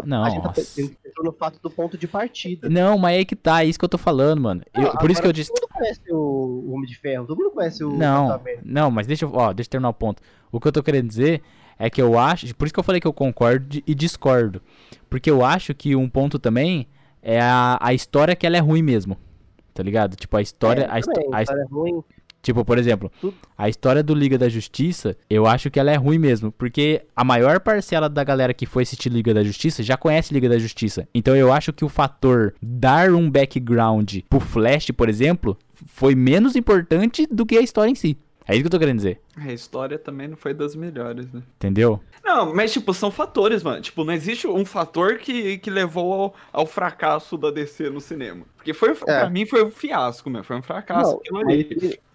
[0.06, 0.26] Não,
[1.06, 2.70] entrou no fato do ponto de partida.
[2.70, 4.62] Não, mas é aí que tá, é isso que eu tô falando, mano.
[4.74, 5.52] Eu- por isso que eu disse.
[5.54, 9.26] Todo mundo conhece o, Homem de Ferro, todo mundo conhece o Não, não, mas deixa
[9.26, 10.24] eu, ó, deixa eu terminar o ponto.
[10.50, 11.42] O que eu tô querendo dizer
[11.78, 14.62] é que eu acho, por isso que eu falei que eu concordo e discordo.
[15.10, 16.88] Porque eu acho que um ponto também
[17.24, 19.18] é a, a história que ela é ruim mesmo.
[19.74, 20.16] Tá ligado?
[20.16, 20.84] Tipo, a história.
[20.84, 22.04] É, a, também, a his- história é ruim.
[22.44, 23.12] tipo, por exemplo,
[23.58, 26.52] a história do Liga da Justiça, eu acho que ela é ruim mesmo.
[26.52, 30.48] Porque a maior parcela da galera que foi assistir Liga da Justiça já conhece Liga
[30.48, 31.08] da Justiça.
[31.16, 35.58] Então eu acho que o fator dar um background pro Flash, por exemplo,
[35.88, 38.16] foi menos importante do que a história em si.
[38.48, 39.20] É isso que eu tô querendo dizer.
[39.38, 41.42] É, A história também não foi das melhores, né?
[41.56, 42.00] Entendeu?
[42.24, 43.82] Não, mas, tipo, são fatores, mano.
[43.82, 48.46] Tipo, não existe um fator que, que levou ao, ao fracasso da DC no cinema.
[48.56, 50.44] Porque foi, pra mim foi um fiasco, meu.
[50.44, 51.64] Foi um fracasso Não, aquilo ali.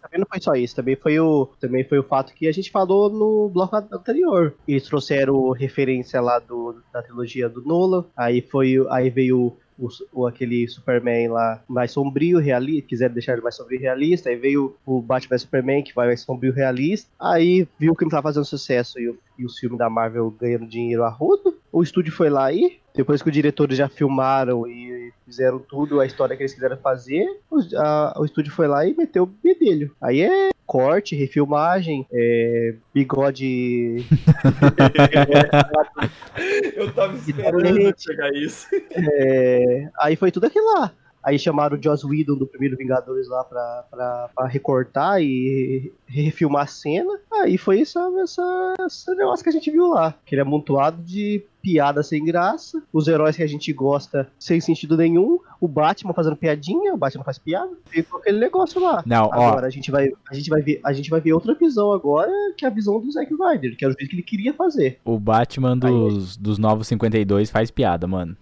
[0.02, 2.70] também não foi só isso, também foi, o, também foi o fato que a gente
[2.70, 4.54] falou no bloco anterior.
[4.66, 10.26] Eles trouxeram referência lá do, da trilogia do Nolan, aí, foi, aí veio o, o-
[10.26, 14.74] aquele Superman lá mais sombrio, realista, quiseram deixar ele mais sombrio e realista, aí veio
[14.84, 18.98] o Batman Superman que vai mais sombrio realista, aí viu que não tava fazendo sucesso
[18.98, 22.52] e, o- e os filmes da Marvel ganhando dinheiro a rodo, o estúdio foi lá
[22.52, 26.76] e, depois que os diretores já filmaram e fizeram tudo, a história que eles quiseram
[26.78, 29.94] fazer, os- a- o estúdio foi lá e meteu o bedelho.
[30.00, 34.04] Aí é corte, refilmagem, é, bigode.
[36.76, 38.66] Eu tava esperando chegar isso.
[38.92, 40.92] é, aí foi tudo aquilo lá.
[41.24, 46.64] Aí chamaram o Joss Whedon do primeiro Vingadores lá pra, pra, pra recortar e refilmar
[46.64, 47.18] a cena.
[47.32, 50.14] Aí foi essa, essa, esse negócio que a gente viu lá.
[50.24, 55.38] Aquele amontoado de piada sem graça, os heróis que a gente gosta sem sentido nenhum,
[55.60, 59.02] o Batman fazendo piadinha, o Batman faz piada, ficou aquele negócio lá.
[59.04, 59.48] Não, ó.
[59.48, 62.30] Agora a gente vai, a gente vai ver, a gente vai ver outra visão agora,
[62.56, 64.98] que é a visão do Zack Snyder, que é o jeito que ele queria fazer.
[65.04, 68.36] O Batman dos, dos novos 52 faz piada, mano.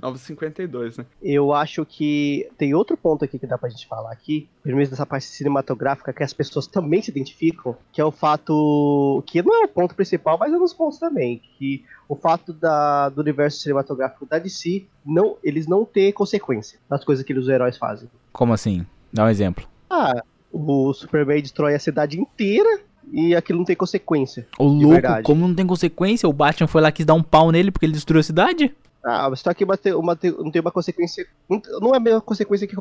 [0.00, 1.06] 952, né?
[1.22, 4.88] Eu acho que tem outro ponto aqui que dá pra gente falar aqui, pelo menos
[4.88, 9.62] dessa parte cinematográfica, que as pessoas também se identificam, que é o fato, que não
[9.62, 13.20] é o ponto principal, mas é um dos pontos também, que o fato da, do
[13.20, 18.08] universo cinematográfico da DC, não, eles não ter consequência das coisas que os heróis fazem.
[18.32, 18.86] Como assim?
[19.12, 19.66] Dá um exemplo.
[19.90, 22.80] Ah, o Superman destrói a cidade inteira
[23.12, 24.46] e aquilo não tem consequência.
[24.58, 25.22] O louco, verdade.
[25.22, 27.92] como não tem consequência, o Batman foi lá quis dar um pau nele porque ele
[27.92, 28.74] destruiu a cidade?
[29.04, 31.26] Ah, mas só que uma, uma, não tem uma consequência.
[31.48, 32.76] não- é a mesma consequência que,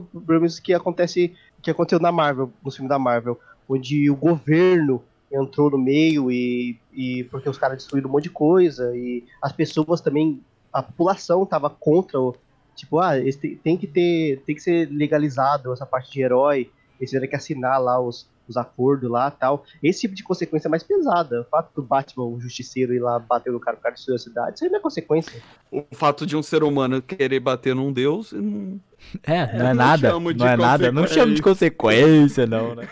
[0.63, 5.77] que acontece que aconteceu na Marvel, no filme da Marvel, onde o governo entrou no
[5.77, 10.41] meio e, e porque os caras destruíram um monte de coisa e as pessoas também,
[10.71, 12.35] a população tava contra o
[12.75, 17.09] tipo, ah, tem, tem que ter, tem que ser legalizado essa parte de herói, eles
[17.09, 19.63] tiveram que assinar lá os, os acordos lá tal.
[19.83, 21.41] Esse tipo de consequência é mais pesada.
[21.41, 24.19] O fato do Batman, o justiceiro, ir lá bater no cara, o cara destruiu a
[24.19, 25.41] cidade, isso aí não é consequência.
[25.71, 28.31] O fato de um ser humano querer bater num deus.
[28.33, 28.79] hum,
[29.23, 30.09] É, não é não nada.
[30.09, 30.91] chamo de Não é nada.
[30.91, 32.87] Não chama de consequência, não, né?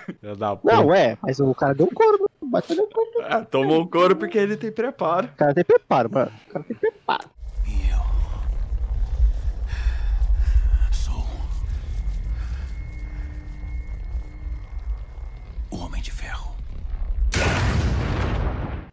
[0.64, 3.10] Não, é, mas o cara deu um couro, o Batman deu um couro.
[3.28, 5.28] Ah, tomou um couro porque ele tem preparo.
[5.28, 6.32] O cara tem preparo, mano.
[6.48, 7.30] O cara tem preparo.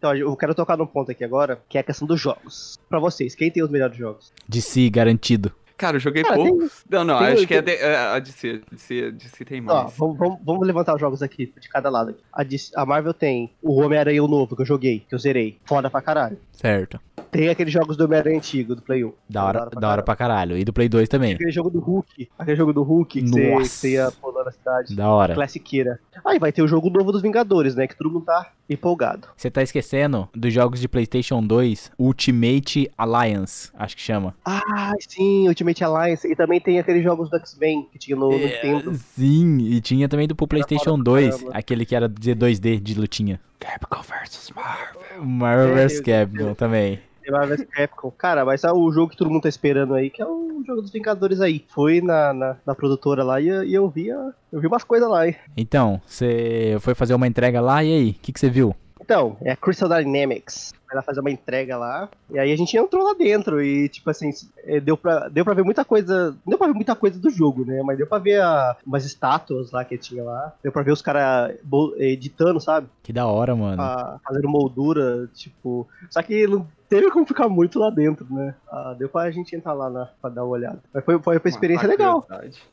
[0.03, 2.77] Então, eu quero tocar num ponto aqui agora, que é a questão dos jogos.
[2.89, 4.33] Pra vocês, quem tem os melhores jogos?
[4.49, 5.53] De si, garantido.
[5.77, 6.59] Cara, eu joguei Cara, pouco.
[6.59, 8.63] tem- Não, não, tem- acho que é, tem- é a DC.
[8.71, 9.97] DC, DC tem Ó, mais.
[9.97, 12.11] vamos, vamos- vamos levantar os jogos aqui, de cada lado.
[12.11, 12.21] aqui.
[12.33, 15.59] A, DC a Marvel tem o Homem-Aranha o novo, que eu joguei, que eu zerei.
[15.65, 16.37] Foda pra caralho.
[16.53, 17.01] Certo.
[17.33, 19.13] Tem aqueles jogos do Homem-Aranha antigo, do Play 1.
[19.29, 20.03] Da hora, da hora caralho.
[20.05, 20.59] pra caralho.
[20.59, 21.35] E do Play 2 também.
[21.35, 22.29] Aquele jogo do Hulk.
[22.39, 24.95] Aquele jogo do Hulk que você, que você ia pulando na cidade.
[24.95, 25.35] Da hora.
[25.35, 25.99] Classiqueira.
[26.25, 27.87] Aí vai ter o jogo novo dos Vingadores, né?
[27.89, 29.29] Que todo mundo tá empolgado.
[29.37, 34.35] Você tá esquecendo dos jogos de PlayStation 2 Ultimate Alliance, acho que chama.
[34.45, 36.27] Ah, sim, Ultimate Alliance.
[36.31, 38.95] E também tem aqueles jogos do X-Men que tinha no É, Nintendo.
[38.95, 41.51] Sim, e tinha também do pro PlayStation foda pra 2, caramba.
[41.59, 43.41] aquele que era de 2D, de lutinha.
[43.59, 45.25] Capcom vs Marvel.
[45.25, 47.01] Marvel vs Capcom também.
[47.31, 48.11] Marvel vs Capcom.
[48.11, 50.83] Cara, mas é o jogo que todo mundo tá esperando aí, que é o jogo
[50.83, 51.65] dos Vingadores aí.
[51.69, 55.09] Foi na, na, na produtora lá e, e eu vi a- eu vi umas coisas
[55.09, 55.37] lá, hein.
[55.57, 58.75] Então, você foi fazer uma entrega lá e aí, o que que você viu?
[59.01, 60.73] Então, é a Crystal Dynamics.
[60.93, 62.09] Ela fazer uma entrega lá.
[62.31, 65.55] E aí a gente entrou lá dentro e, tipo assim, é, deu pra, deu pra
[65.55, 66.33] ver muita coisa.
[66.45, 67.83] Não deu pra ver muita coisa do jogo, né?
[67.83, 70.53] Mas deu pra ver a, umas estátuas lá que tinha lá.
[70.63, 71.55] Deu pra ver os caras
[71.97, 72.87] editando, sabe?
[73.03, 73.81] Que da hora, mano.
[73.81, 75.89] A, fazendo moldura, tipo.
[76.11, 78.55] Só que não teve como ficar muito lá dentro, né?
[78.71, 80.79] Ah, deu pra gente entrar lá na, pra dar uma olhada.
[80.93, 82.27] Mas foi, foi uma experiência legal.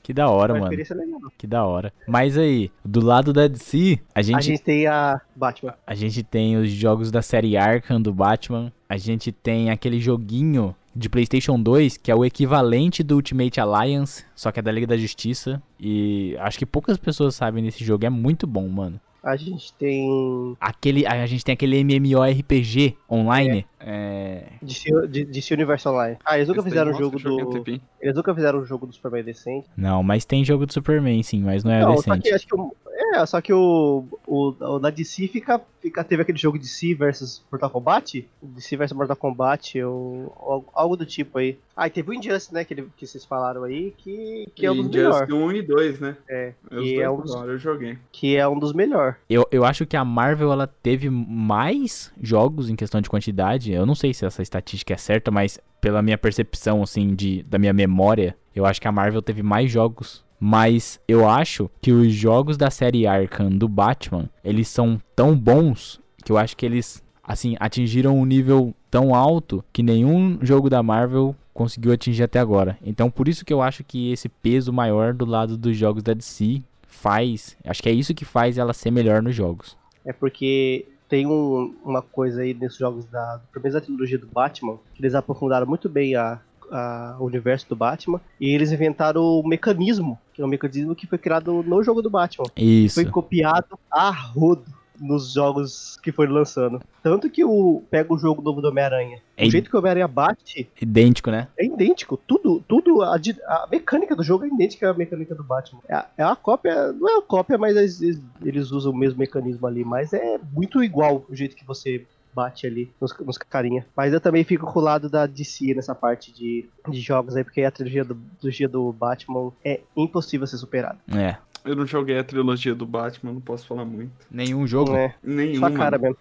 [0.03, 0.73] Que da hora, Foi uma mano.
[0.81, 1.31] experiência legal.
[1.37, 1.93] Que da hora.
[2.05, 5.73] Mas aí, do lado da DC, a gente, A gente tem a Batman.
[5.87, 8.73] a gente tem os jogos da série Arkham do Batman.
[8.89, 14.25] A gente tem aquele joguinho de PlayStation 2 que é o equivalente do Ultimate Alliance,
[14.35, 15.61] só que é da Liga da Justiça.
[15.79, 18.05] E acho que poucas pessoas sabem desse jogo.
[18.05, 18.99] É muito bom, mano.
[19.21, 23.65] A gente tem Aquele, a gente tem aquele MMORPG online.
[23.79, 24.43] É.
[24.61, 26.17] DC, de- DC Universe Online.
[26.23, 27.65] Ah, eles nunca fizeram um jogo do.
[28.01, 29.67] Eles nunca fizeram um jogo do Superman decente.
[29.75, 32.29] Não, mas tem jogo do Superman, sim, mas não é não, só decente.
[32.29, 32.73] que acho que o.
[33.13, 34.05] É, só que o.
[34.27, 36.03] O, o da DC fica, fica.
[36.03, 38.27] Teve aquele jogo DC versus Mortal Kombat?
[38.41, 41.57] DC versus Mortal Kombat, ou, ou algo do tipo aí.
[41.75, 42.63] Ah, e teve o Injustice, né?
[42.63, 45.33] Que, ele- que vocês falaram aí, que, que é um dos melhores.
[45.33, 46.17] 1 e 2, né?
[46.29, 47.97] É, que dois é um dos, eu joguei.
[48.11, 49.15] que é um dos melhores.
[49.29, 53.71] Eu, eu acho que a Marvel ela teve mais jogos em questão de quantidade.
[53.71, 57.57] Eu não sei se essa estatística é certa, mas pela minha percepção, assim, de, da
[57.57, 60.23] minha memória, eu acho que a Marvel teve mais jogos.
[60.39, 65.99] Mas eu acho que os jogos da série Arkham do Batman, eles são tão bons
[66.23, 70.81] que eu acho que eles, assim, atingiram um nível tão alto que nenhum jogo da
[70.81, 72.77] Marvel conseguiu atingir até agora.
[72.81, 76.13] Então por isso que eu acho que esse peso maior do lado dos jogos da
[76.13, 79.77] DC faz, acho que é isso que faz ela ser melhor nos jogos.
[80.05, 83.41] É porque tem um- uma coisa aí nesses jogos da.
[83.51, 86.39] Pelo menos da trilogia do Batman, que eles aprofundaram muito bem a,
[86.71, 88.19] a- o universo do Batman.
[88.39, 92.09] E eles inventaram o mecanismo, que é um mecanismo que foi criado no jogo do
[92.09, 92.47] Batman.
[92.55, 92.95] Isso.
[92.95, 94.65] Foi copiado a rodo
[95.01, 96.81] nos jogos que foram lançando.
[97.01, 99.21] Tanto que o pega o jogo novo do Homem-Aranha.
[99.37, 101.47] É O jeito que o Homem-Aranha bate Idêntico, né?
[101.57, 102.17] é idêntico.
[102.27, 105.79] Tudo, tudo a, a mecânica do jogo é idêntica à mecânica do Batman.
[105.87, 109.19] É, a- é uma cópia, não é uma cópia, mas eles- eles usam o mesmo
[109.19, 109.85] mecanismo ali.
[109.85, 112.05] Mas é muito igual o jeito que você
[112.39, 113.85] bate ali nos, nos carinha.
[113.95, 117.43] Mas eu também fico com o lado da DC nessa parte de, de jogos aí,
[117.43, 120.97] porque a trilogia do, trilogia do Batman é impossível ser superada.
[121.13, 121.37] É.
[121.65, 124.11] Eu não joguei a trilogia do Batman, não posso falar muito.
[124.31, 124.95] Nenhum jogo.
[124.95, 125.69] É, Nenhuma.
[125.69, 126.17] sua cara mesmo.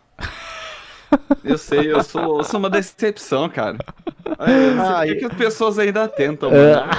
[1.44, 3.78] Eu sei, eu sou, eu sou uma decepção, cara.
[4.26, 4.34] Eu
[4.82, 6.74] Ah, por que e- que as pessoas ainda tentam, É.
[6.74, 6.90] mano.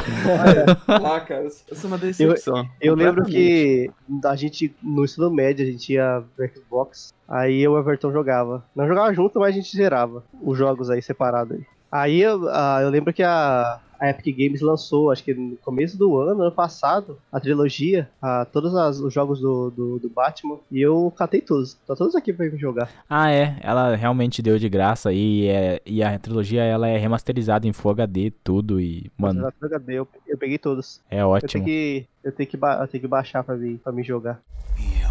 [0.87, 2.67] Ah, cara, eu sou uma decepção.
[2.81, 3.91] Eu lembro Completamente.
[4.21, 8.11] que a gente, no ensino médio, a gente ia Xbox, aí eu e o Everton
[8.11, 8.63] jogava.
[8.75, 11.63] Não jogava junto, mas a gente zerava os jogos aí separados aí.
[11.91, 15.97] Aí eu, ah, eu lembro que a, a Epic Games lançou, acho que no começo
[15.97, 20.57] do ano, ano passado, a trilogia, ah, todos as- os jogos do, do, do Batman,
[20.71, 21.73] e eu catei todos.
[21.87, 22.89] Tá todos aqui pra eu jogar.
[23.09, 23.57] Ah, é.
[23.61, 27.91] Ela realmente deu de graça e, é, e a trilogia ela é remasterizada em Full
[27.91, 28.79] HD, tudo.
[28.79, 31.01] E, mano, Na HD, eu, eu peguei todos.
[31.09, 31.49] é Eu ótimo.
[31.51, 34.39] tenho que, eu tenho que, ba- eu tenho que baixar pra mim, pra mim jogar.
[34.79, 35.05] E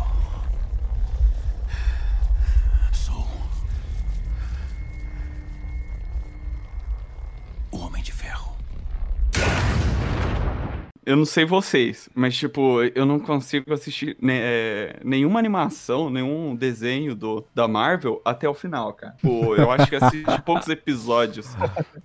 [11.09, 17.15] Eu não sei vocês, mas tipo, eu não consigo assistir né, nenhuma animação, nenhum desenho
[17.15, 19.15] do, da Marvel até o final, cara.
[19.15, 21.57] Tipo, eu acho que assisti poucos episódios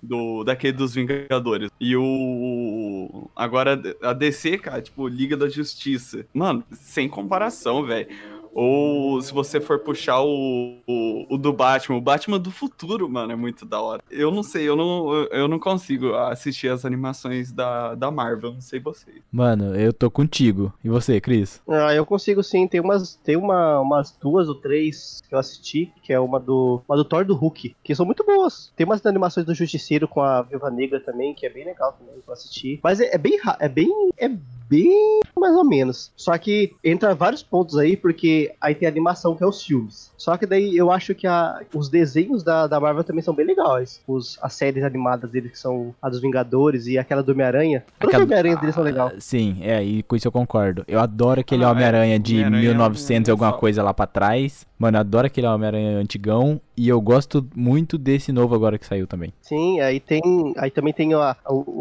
[0.02, 1.68] do daquele dos Vingadores.
[1.78, 3.30] E o.
[3.36, 6.24] Agora a DC, cara, tipo, Liga da Justiça.
[6.32, 8.08] Mano, sem comparação, velho.
[8.54, 13.32] Ou se você for puxar o, o, o do Batman, o Batman do futuro, mano,
[13.32, 14.02] é muito da hora.
[14.10, 18.60] Eu não sei, eu não, eu não consigo assistir as animações da, da Marvel, não
[18.60, 19.16] sei vocês.
[19.32, 20.72] Mano, eu tô contigo.
[20.84, 21.60] E você, Cris?
[21.68, 22.68] Ah, eu consigo sim.
[22.68, 26.80] Tem umas, tem uma, umas duas ou três que eu assisti, que é uma do,
[26.88, 28.72] uma do Thor do Hulk, que são muito boas.
[28.76, 32.20] Tem umas animações do Justiceiro com a Viúva Negra também, que é bem legal também
[32.20, 32.80] que eu assisti.
[32.82, 34.30] Mas é, é bem, é bem, é
[34.74, 36.10] bem mais ou menos.
[36.16, 40.10] Só que entra vários pontos aí, porque aí tem a animação que é os filmes.
[40.16, 43.44] Só que daí eu acho que a- os desenhos da, da Marvel também são bem
[43.46, 44.00] legais.
[44.06, 47.84] Os, as séries animadas deles, que são a dos Vingadores e aquela do Homem-Aranha.
[48.00, 49.12] Todas Aquela- as Homem-Aranha deles são legais.
[49.16, 50.84] Ah, Sim, é, e com isso eu concordo.
[50.88, 51.70] Eu adoro aquele Ah, é.
[51.70, 54.66] Homem-Aranha de é um- 1900 e alguma coisa lá pra trás.
[54.84, 56.60] Mano, eu adoro aquele Homem-Aranha antigão.
[56.76, 59.32] E eu gosto muito desse novo agora que saiu também.
[59.40, 60.20] Sim, aí tem.
[60.58, 61.34] Aí também tem a.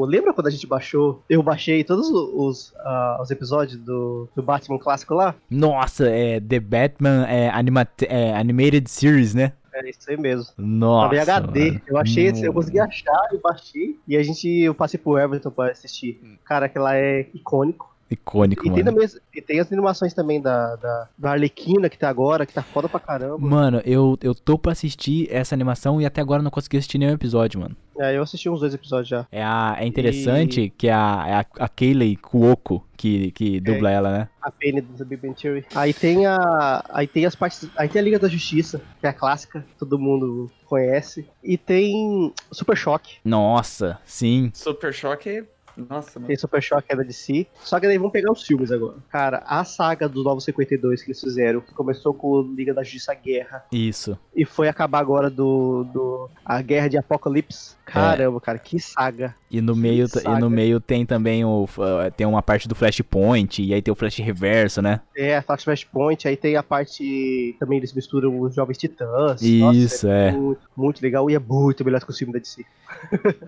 [0.08, 1.22] lembra quando a gente baixou?
[1.30, 5.36] Eu baixei todos os, ah, os episódios do, do Batman clássico lá?
[5.50, 9.52] Nossa, é The Batman é, anima é, Animated Series, né?
[9.74, 10.54] É isso aí mesmo.
[10.58, 11.04] Nossa.
[11.10, 11.66] Tava em HD.
[11.72, 11.82] mano.
[11.88, 13.98] Eu achei, esse- eu consegui achar e baixei.
[14.08, 16.22] E a gente, eu passei pro Everton pra assistir.
[16.46, 17.93] Cara, aquela é icônico.
[18.10, 18.96] Icônico, E tem, mano.
[18.98, 22.62] também, e tem as animações também da, da, da Arlequina que tá agora, que tá
[22.62, 23.38] foda pra caramba.
[23.39, 27.14] Mano, eu, eu tô pra assistir essa animação e até agora não consegui assistir nenhum
[27.14, 27.76] episódio, mano.
[27.99, 29.28] É, eu assisti uns dois episódios já.
[29.32, 34.12] É, a, é interessante que a, é a, a Kayleigh Cuoco que, que dubla ela,
[34.12, 34.30] né?
[34.41, 35.66] A Penny do Big Bang Theory.
[35.76, 36.84] Aí tem a.
[36.89, 37.70] Aí tem as partes.
[37.78, 41.28] Aí tem a Liga da Justiça, que é a clássica, todo mundo conhece.
[41.43, 43.18] E tem Super Choque.
[43.24, 44.49] Nossa, sim.
[44.56, 45.43] Super Choque é.
[45.78, 46.28] Nossa, mano.
[46.28, 47.47] Tem Super Choque é da DC.
[47.63, 48.95] Só que daí vamos pegar os filmes agora.
[49.09, 52.84] Cara, a saga do Novo 52 que eles fizeram, que começou com o Liga da
[52.84, 53.63] Justiça Guerra.
[53.71, 54.17] Isso.
[54.36, 55.84] E foi acabar agora do.
[55.93, 57.76] do a Guerra de Apocalipse.
[57.86, 59.36] Caramba, cara, que saga.
[59.51, 60.39] E no, meio, t- e saga.
[60.39, 61.63] no meio tem também o.
[61.65, 65.01] uh, Tem uma parte do Flashpoint, e aí tem o Flash Reverso, né?
[65.15, 67.55] É, a Flash Flashpoint, aí tem a parte.
[67.59, 69.41] Também eles misturam os Jovens Titãs.
[69.41, 70.32] Isso, é.
[70.32, 72.63] Muito, muito legal e é muito melhor que o filme da DC.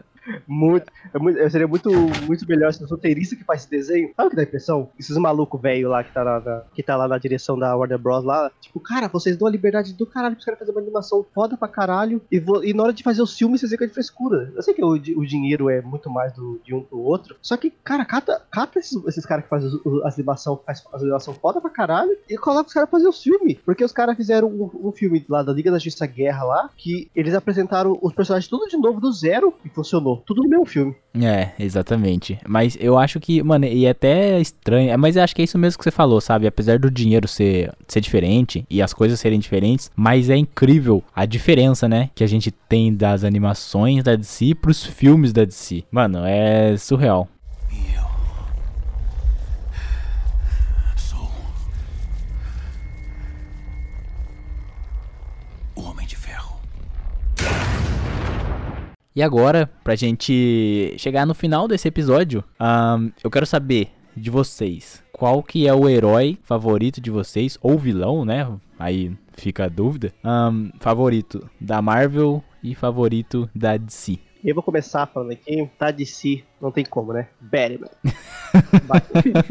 [0.47, 1.89] muito, é muito- seria muito,
[2.23, 4.11] muito melhor se o roteirista que faz esse desenho.
[4.15, 4.89] Sabe o que dá impressão?
[4.99, 7.97] Esses malucos velho lá que tá, na, na- que tá lá na direção da Warner
[7.99, 8.23] Bros.
[8.23, 8.51] lá.
[8.61, 11.67] Tipo, cara, vocês dão a liberdade do caralho pros caras fazerem uma animação foda pra
[11.67, 12.21] caralho.
[12.31, 14.51] E, e na hora de fazer os filmes, vocês ficam de frescura.
[14.55, 17.35] Eu sei que o, o dinheiro é muito mais do, de um pro outro.
[17.41, 20.83] Só que, cara, cata, cata esses, esses caras que fazem os- os- as animação, faz
[20.93, 23.57] animação foda pra caralho e coloca os caras pra fazer os filmes.
[23.65, 27.09] Porque os caras fizeram um, um filme lá da Liga da Justiça Guerra lá, que
[27.15, 30.23] eles apresentaram os personagens tudo de novo do zero e funcionou.
[30.25, 30.95] Tudo no mesmo filme.
[31.21, 32.04] É, exatamente.
[32.47, 34.89] Mas eu acho que, mano, e é até estranho.
[34.91, 36.47] é, Mas eu acho que é isso mesmo que você falou, sabe?
[36.47, 41.25] Apesar do dinheiro ser, ser diferente e as coisas serem diferentes, mas é incrível a
[41.25, 42.09] diferença, né?
[42.15, 45.83] Que a gente tem das animações da DC pros filmes da DC.
[45.91, 47.27] Mano, é surreal.
[59.15, 65.01] E agora, pra gente chegar no final desse episódio, ahn, eu quero saber de vocês
[65.13, 68.45] qual que é o herói favorito de vocês, ou vilão, né?
[68.77, 70.13] Aí fica a dúvida.
[70.21, 74.19] Ahn, favorito da Marvel e favorito da DC.
[74.43, 77.29] Eu vou começar falando aqui, tá de si, não tem como, né?
[77.39, 77.87] Batman.
[78.83, 79.43] Batman.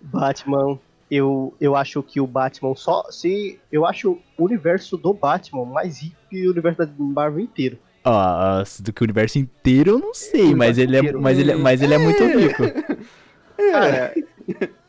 [0.00, 0.78] Batman.
[1.14, 3.04] Eu, eu acho que o Batman só.
[3.10, 3.60] Se.
[3.70, 7.78] Eu acho o universo do Batman mais rico que o universo da Marvel inteiro.
[8.02, 11.20] Ah, do que o universo inteiro eu não sei, O mas ele, é, inteiro.
[11.20, 12.62] mas, ele, é- mas ele é muito rico.
[13.70, 14.14] Cara,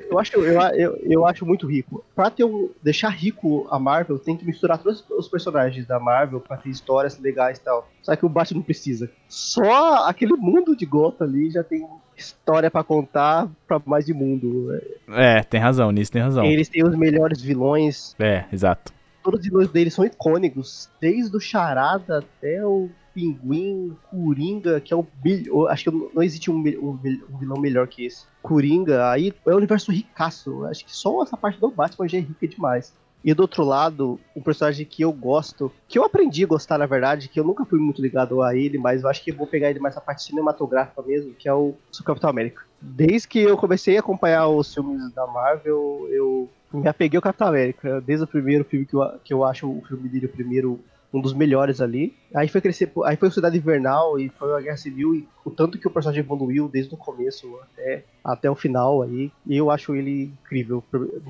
[0.10, 2.04] eu acho, eu, eu, eu acho muito rico.
[2.16, 6.40] Pra ter um, deixar rico a Marvel, tem que misturar todos os personagens da Marvel
[6.40, 7.88] pra ter histórias legais e tal.
[8.02, 9.12] Só que o Batman não precisa.
[9.28, 11.86] Só aquele mundo de Gotham ali já tem
[12.18, 14.72] história pra contar pra mais de mundo.
[15.10, 16.46] É, tem razão, nisso tem razão.
[16.46, 18.16] Eles têm os melhores vilões.
[18.20, 18.92] É, exato.
[19.24, 20.90] Todos os vilões deles são icônicos.
[21.00, 25.06] Desde o Charada até o Pinguim, Coringa, que é o.
[25.52, 27.00] o- Acho que não existe um, um
[27.32, 28.26] um vilão melhor que esse.
[28.42, 30.66] Coringa, aí é um universo ricaço.
[30.66, 32.94] Acho que só essa parte do Batman já é rica demais.
[33.24, 36.86] E do outro lado, um personagem que eu gosto, que eu aprendi a gostar, na
[36.86, 39.70] verdade, que eu nunca fui muito ligado a ele, mas eu acho que vou pegar
[39.70, 42.64] ele mais na parte cinematográfica mesmo, que é o Super Capitão América.
[42.82, 47.48] Desde que eu comecei a acompanhar os filmes da Marvel, eu me apeguei ao Capitão
[47.48, 48.02] América.
[48.02, 50.80] Desde o primeiro filme que eu, que eu acho o filme dele o primeiro
[51.14, 52.16] um dos melhores ali.
[52.34, 55.52] Aí foi crescer, aí foi o Cidade Invernal e foi a Guerra Civil e o
[55.52, 59.32] tanto que o personagem evoluiu desde o começo até, até o final aí.
[59.46, 60.84] E eu acho ele incrível,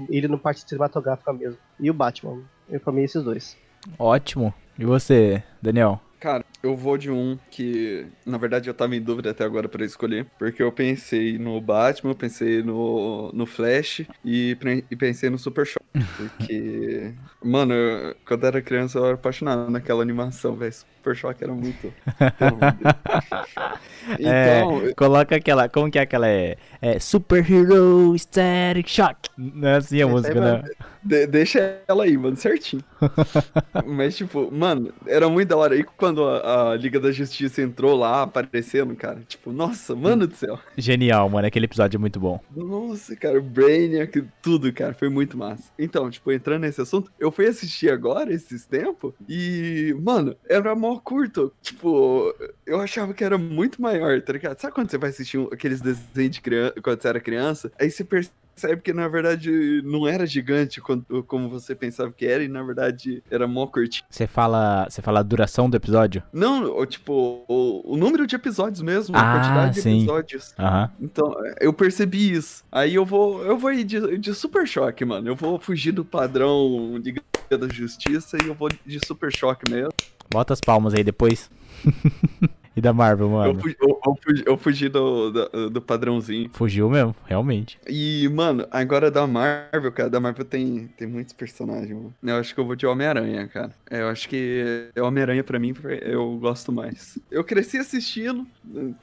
[0.10, 1.58] ele no parte cinematográfica mesmo.
[1.80, 3.58] E o Batman, eu pra mim esses dois.
[4.00, 4.54] Ótimo.
[4.80, 6.00] E você, Daniel?
[6.20, 9.86] Cara, eu vou de um que, na verdade, eu tava em dúvida até agora pra
[9.86, 10.32] escolher.
[10.38, 14.58] Porque eu pensei no Batman, eu pensei no, no Flash e,
[14.90, 15.86] e pensei no Super Shock.
[16.16, 20.74] Porque, mano, eu- quando era criança eu era apaixonado naquela animação, velho.
[20.74, 21.94] Super Shock era muito.
[22.40, 22.74] Deus.
[24.20, 25.70] então, é, coloca aquela.
[25.70, 26.28] Como que é aquela?
[26.28, 29.30] É, é Super Hero Static Shock.
[29.38, 30.64] Não é assim a música, aí, né?
[31.02, 32.84] De- deixa ela aí, mano, certinho.
[33.86, 35.76] Mas, tipo, mano, era muito da hora.
[35.76, 40.36] E quando a, a Liga da Justiça entrou lá, aparecendo, cara, tipo, nossa, mano do
[40.36, 40.60] céu.
[40.78, 41.48] Genial, mano.
[41.48, 42.40] Aquele episódio é muito bom.
[42.56, 45.72] Nossa, cara, o Brainiac, tudo, cara, foi muito massa.
[45.78, 51.00] Então, tipo, entrando nesse assunto, eu fui assistir agora, esses tempos, e, mano, era mó
[51.00, 51.52] curto.
[51.62, 52.34] Tipo,
[52.66, 54.60] eu achava que era muito maior, tá ligado?
[54.60, 57.72] Sabe quando você vai assistir aqueles desenhos de criança, quando você era criança?
[57.80, 58.43] Aí você percebe
[58.84, 63.24] que, na verdade, não era gigante quando- como você pensava que era, e, na verdade,
[63.30, 64.06] era mó curtinho.
[64.10, 66.22] Você fala, você fala a duração do episódio?
[66.32, 69.98] Não, o- tipo, o, o número de episódios mesmo, Ah, a quantidade de sim.
[70.04, 70.54] episódios.
[70.58, 70.92] Aham.
[71.02, 72.64] Então, eu percebi isso.
[72.72, 75.28] Aí eu vou, eu vou ir de, de super choque, mano.
[75.28, 77.16] Eu vou fugir do padrão de
[77.50, 79.92] da Justiça e eu vou de super choque mesmo.
[80.32, 81.52] Bota as palmas aí depois.
[82.76, 83.60] E da Marvel, Eu mano?
[83.60, 86.50] fugi, eu, eu fugi, eu fugi do, do, do padrãozinho.
[86.54, 87.78] Fugiu mesmo, realmente.
[87.88, 92.14] E, mano, agora da Marvel, cara, da Marvel tem, tem muitos personagens, mano.
[92.24, 93.72] Eu acho que eu vou de Homem-Aranha, cara.
[93.92, 97.20] Eu acho que Homem-Aranha, pra mim, eu gosto mais.
[97.30, 98.48] Eu cresci assistindo,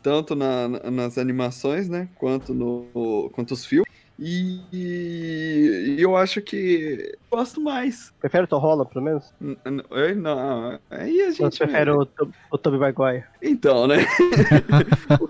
[0.03, 3.89] tanto na- nas animações, né, quanto, no, quanto os filmes.
[4.23, 8.13] E, e eu acho que eu gosto mais.
[8.21, 9.33] Prefere o Tom Holland, pelo menos?
[9.41, 9.57] N-
[9.91, 11.57] eu Não, aí a gente...
[11.59, 12.05] prefere o,
[12.59, 13.25] Tobey Maguire?
[13.43, 13.97] Então, né?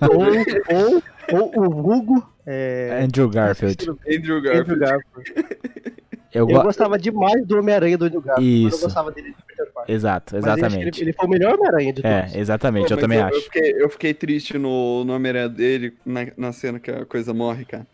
[1.30, 2.28] ou, ou, ou o Hugo.
[2.44, 3.00] É...
[3.04, 3.76] Andrew Garfield.
[3.90, 4.80] Andrew Andrew Garfield.
[4.80, 5.34] Garfield.
[6.32, 6.62] Eu Eu go...
[6.62, 8.62] gostava demais do Homem-Aranha do Andrew Garfield.
[8.64, 8.84] mas Eu Isso.
[8.86, 9.94] gostava dele de Peter Parker.
[9.94, 11.00] Exato, eu exatamente.
[11.00, 12.36] Ele, ele foi o melhor Homem-Aranha de É, todos.
[12.36, 13.40] exatamente, Pô, eu também Eu acho.
[13.42, 17.64] fiquei, eu fiquei triste no, no Homem-Aranha dele, na, na cena que a coisa morre,
[17.64, 17.86] cara.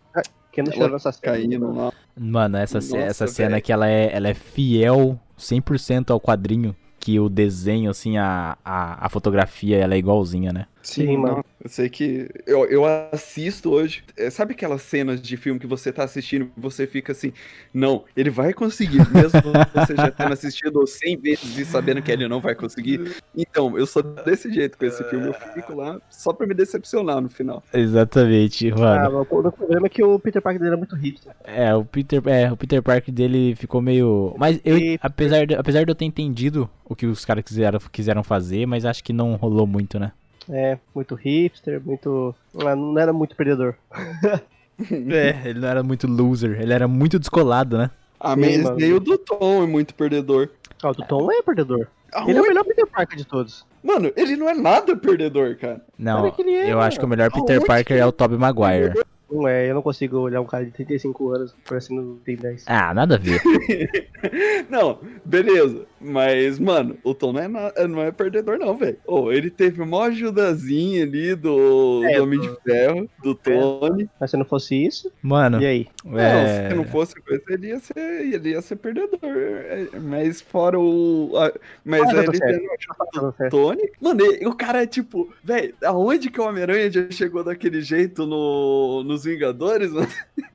[0.57, 1.68] Quem não chorou nessa cena?
[1.68, 1.92] Lá.
[2.18, 3.62] Mano, essa, Nossa, essa cena velho.
[3.62, 9.04] que ela é, ela é fiel 100% ao quadrinho, que o desenho, assim, a, a,
[9.04, 10.64] a fotografia, ela é igualzinha, né?
[10.87, 11.37] Sim, mano.
[11.37, 12.28] não, Eu sei que.
[12.47, 14.05] Eu, eu assisto hoje.
[14.16, 17.32] é, Sabe aquelas cenas de filme que você tá assistindo e você fica assim,
[17.74, 19.41] não, ele vai conseguir, mesmo
[19.74, 23.16] você já tendo assistido 100 vezes e sabendo que ele não vai conseguir.
[23.37, 25.26] Então, eu sou desse jeito com esse filme.
[25.26, 27.62] Eu fico lá só pra me decepcionar no final.
[27.72, 29.12] Exatamente, Ah, mano.
[29.30, 31.34] mas o problema é que o Peter Parker dele era muito hipster.
[31.45, 34.34] É, o Peter, é, o Peter Parker dele ficou meio.
[34.39, 37.78] Mas eu, E- apesar, de, apesar de eu ter entendido o que os caras quiseram,
[37.91, 40.12] quiseram fazer, mas acho que não rolou muito, né?
[40.49, 42.34] É, muito hipster, muito.
[42.59, 43.74] ah, Não era muito perdedor.
[44.78, 47.90] É, ele não era muito loser, ele era muito descolado, né?
[48.20, 48.76] Ah, Sim, mas mano.
[48.76, 50.51] nem o do Tom é muito perdedor.
[50.82, 51.86] Ah, o do Tom é perdedor.
[52.12, 52.32] Aonde?
[52.32, 53.64] Ele é o melhor Peter Parker de todos.
[53.82, 55.80] Mano, ele não é nada perdedor, cara.
[55.99, 58.92] Não, é, eu acho que o melhor Peter Aonde Parker que é o Tobey Maguire.
[59.31, 62.64] Não é, eu não consigo olhar um cara de 35 anos parecendo que tem 10.
[62.66, 63.41] Ah, nada a ver.
[64.70, 65.87] Não, beleza.
[66.01, 68.97] Mas, mano, o Tom não é, na- não é perdedor, não, velho.
[69.07, 74.09] Ô, ele teve uma ajudazinha ali do, É, do Homem de Ferro, do Tony.
[74.20, 75.87] Mas se não fosse isso, Mano, e aí?
[76.05, 76.68] Não, é...
[76.68, 79.18] se não fosse coisa, ele ia ser, ele ia ser perdedor.
[79.22, 81.33] É, Mas fora o.
[81.37, 81.53] a-
[81.85, 82.66] mas Ah, ele teve
[83.12, 83.49] ajuda.
[83.51, 83.91] Tony.
[84.01, 88.27] Mano, e- o cara é tipo, velho, aonde que o Homem-Aranha já chegou daquele jeito
[88.27, 90.08] no, nos Vingadores, mano?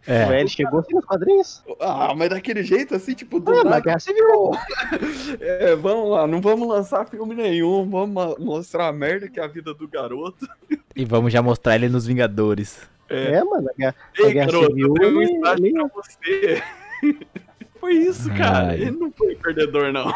[0.08, 0.26] é.
[0.28, 1.64] Ué, ele chegou assim nos quadrinhos.
[1.80, 3.80] Ah, mas daquele jeito assim, tipo, do Ah, na nada.
[3.82, 4.52] Guerra Civil.
[5.40, 9.48] É, vamos lá, não vamos lançar filme nenhum, vamos mostrar a merda que é a
[9.48, 10.48] vida do garoto.
[10.96, 12.80] E vamos já mostrar ele nos Vingadores.
[13.10, 13.34] É.
[13.36, 14.88] É, mano, a Guerra, a Ei, Guerra garoto, Civil.
[14.88, 16.64] eu tenho um estágio ele- pra você.
[17.80, 18.68] Foi isso, cara.
[18.70, 18.76] Ai.
[18.82, 20.08] Ele não foi perdedor, não.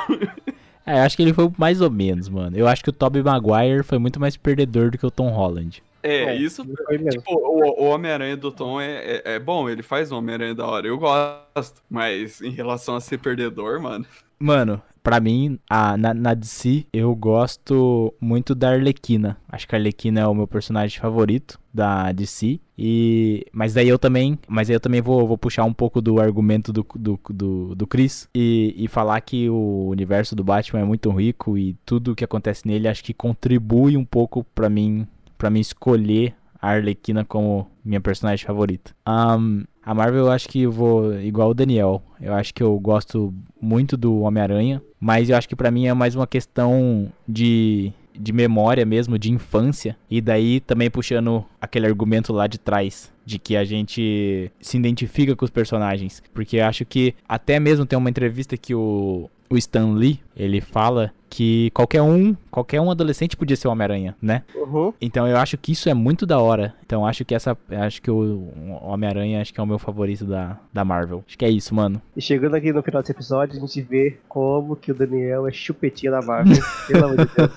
[0.86, 2.56] É, eu acho que ele foi mais ou menos, mano.
[2.56, 5.82] Eu acho que o Tobey Maguire foi muito mais perdedor do que o Tom Holland.
[6.06, 6.64] É, É, isso.
[7.10, 10.66] Tipo, o, o Homem-Aranha do Tom é, é, é bom, ele faz o Homem-Aranha da
[10.66, 10.88] hora.
[10.88, 11.82] Eu gosto.
[11.90, 14.06] Mas em relação a ser perdedor, mano.
[14.40, 19.38] Mano, pra mim, a, na, na DC, eu gosto muito da Arlequina.
[19.48, 22.60] Acho que a Arlequina é o meu personagem favorito da DC.
[22.78, 23.46] E.
[23.54, 24.38] Mas daí eu também.
[24.48, 27.88] Mas aí eu também vou, vou puxar um pouco do argumento do, do, do, do
[27.88, 32.24] Chris e, e falar que o universo do Batman é muito rico e tudo que
[32.24, 35.08] acontece nele acho que contribui um pouco pra mim.
[35.46, 38.96] Para mim escolher a Arlequina como minha personagem favorita.
[39.06, 42.02] Ahn, a Marvel eu acho que eu vou igual o Daniel.
[42.20, 43.32] Eu acho que eu gosto
[43.62, 48.32] muito do Homem-Aranha, mas eu acho que pra mim é mais uma questão de de
[48.32, 49.96] memória mesmo, de infância.
[50.10, 55.36] E daí também puxando aquele argumento lá de trás, de que a gente se identifica
[55.36, 56.24] com os personagens.
[56.34, 61.12] Porque acho que até mesmo tem uma entrevista que o, o Stan Lee, ele fala
[61.30, 64.44] que qualquer um, qualquer um adolescente podia ser o Homem-Aranha, né?
[64.56, 64.94] Uhum.
[65.02, 66.74] Então eu acho que isso é muito da hora.
[66.86, 68.48] Então acho que essa, acho que o
[68.82, 71.26] Homem-Aranha acho que é o meu favorito da, da Marvel.
[71.28, 72.02] Acho que é isso, mano.
[72.16, 75.52] E chegando aqui no final desse episódio, a gente vê como que o Daniel é
[75.52, 76.56] chupetinha da Marvel.
[76.88, 77.52] Pelo amor de Deus.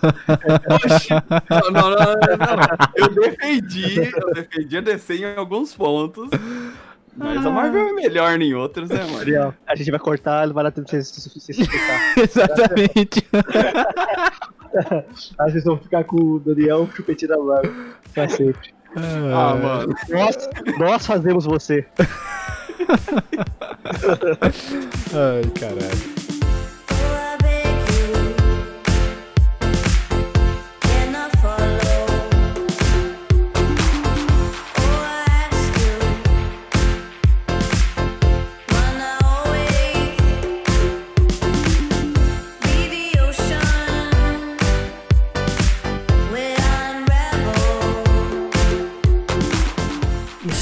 [0.84, 1.08] Oxi.
[1.48, 2.88] Não, não, não, não, não.
[2.96, 6.28] Eu defendi, eu defendi a DC em alguns pontos.
[7.18, 9.54] Mas a Marvel é melhor em outros, né, mano?
[9.66, 12.14] A gente vai cortar, não vai dar tempo de se explicar.
[12.22, 13.26] Exatamente.
[15.38, 17.74] Aí vocês vão ficar com o Daniel chupetinha da Marvel.
[18.14, 18.72] Pra sempre.
[18.96, 19.94] Ah, mano.
[20.08, 20.48] Nós,
[20.78, 21.84] nós fazemos você.
[25.12, 26.17] Ai, caralho.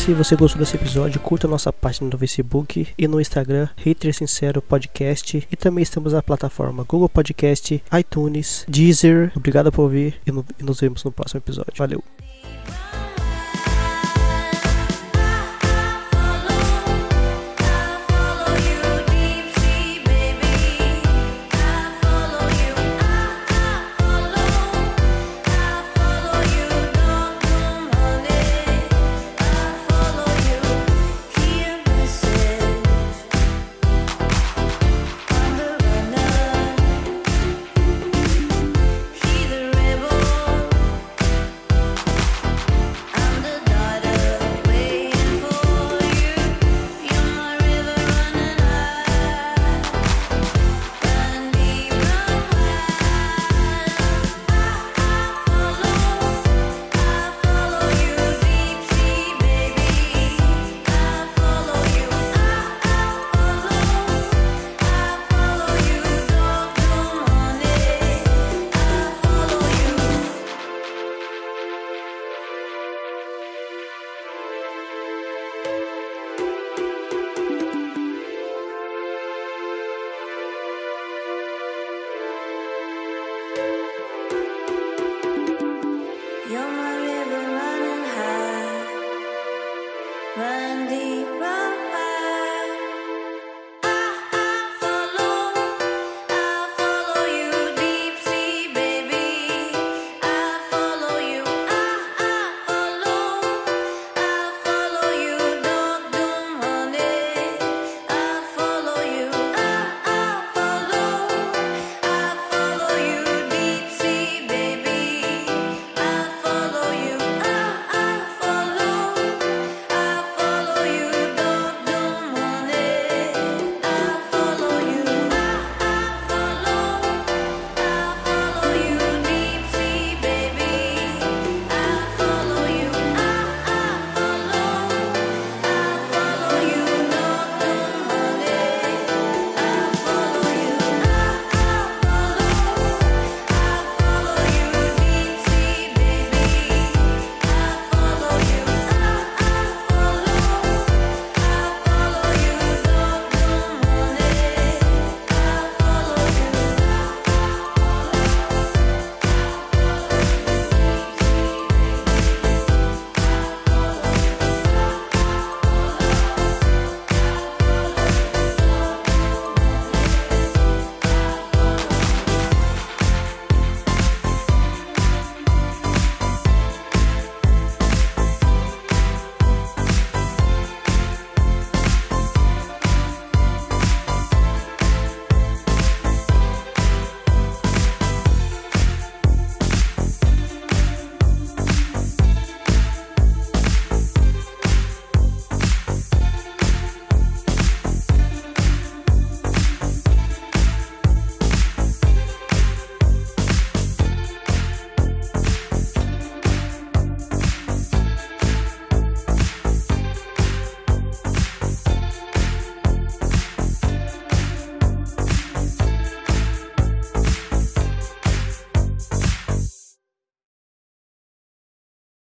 [0.07, 4.63] Se você gostou desse episódio, curta nossa página no Facebook e no Instagram, Hater Sincero
[4.63, 5.49] Podcast.
[5.51, 9.33] E também estamos na plataforma Google Podcast, iTunes, Deezer.
[9.35, 11.73] Obrigado por ouvir e e nos vemos no próximo episódio.
[11.77, 12.05] Valeu!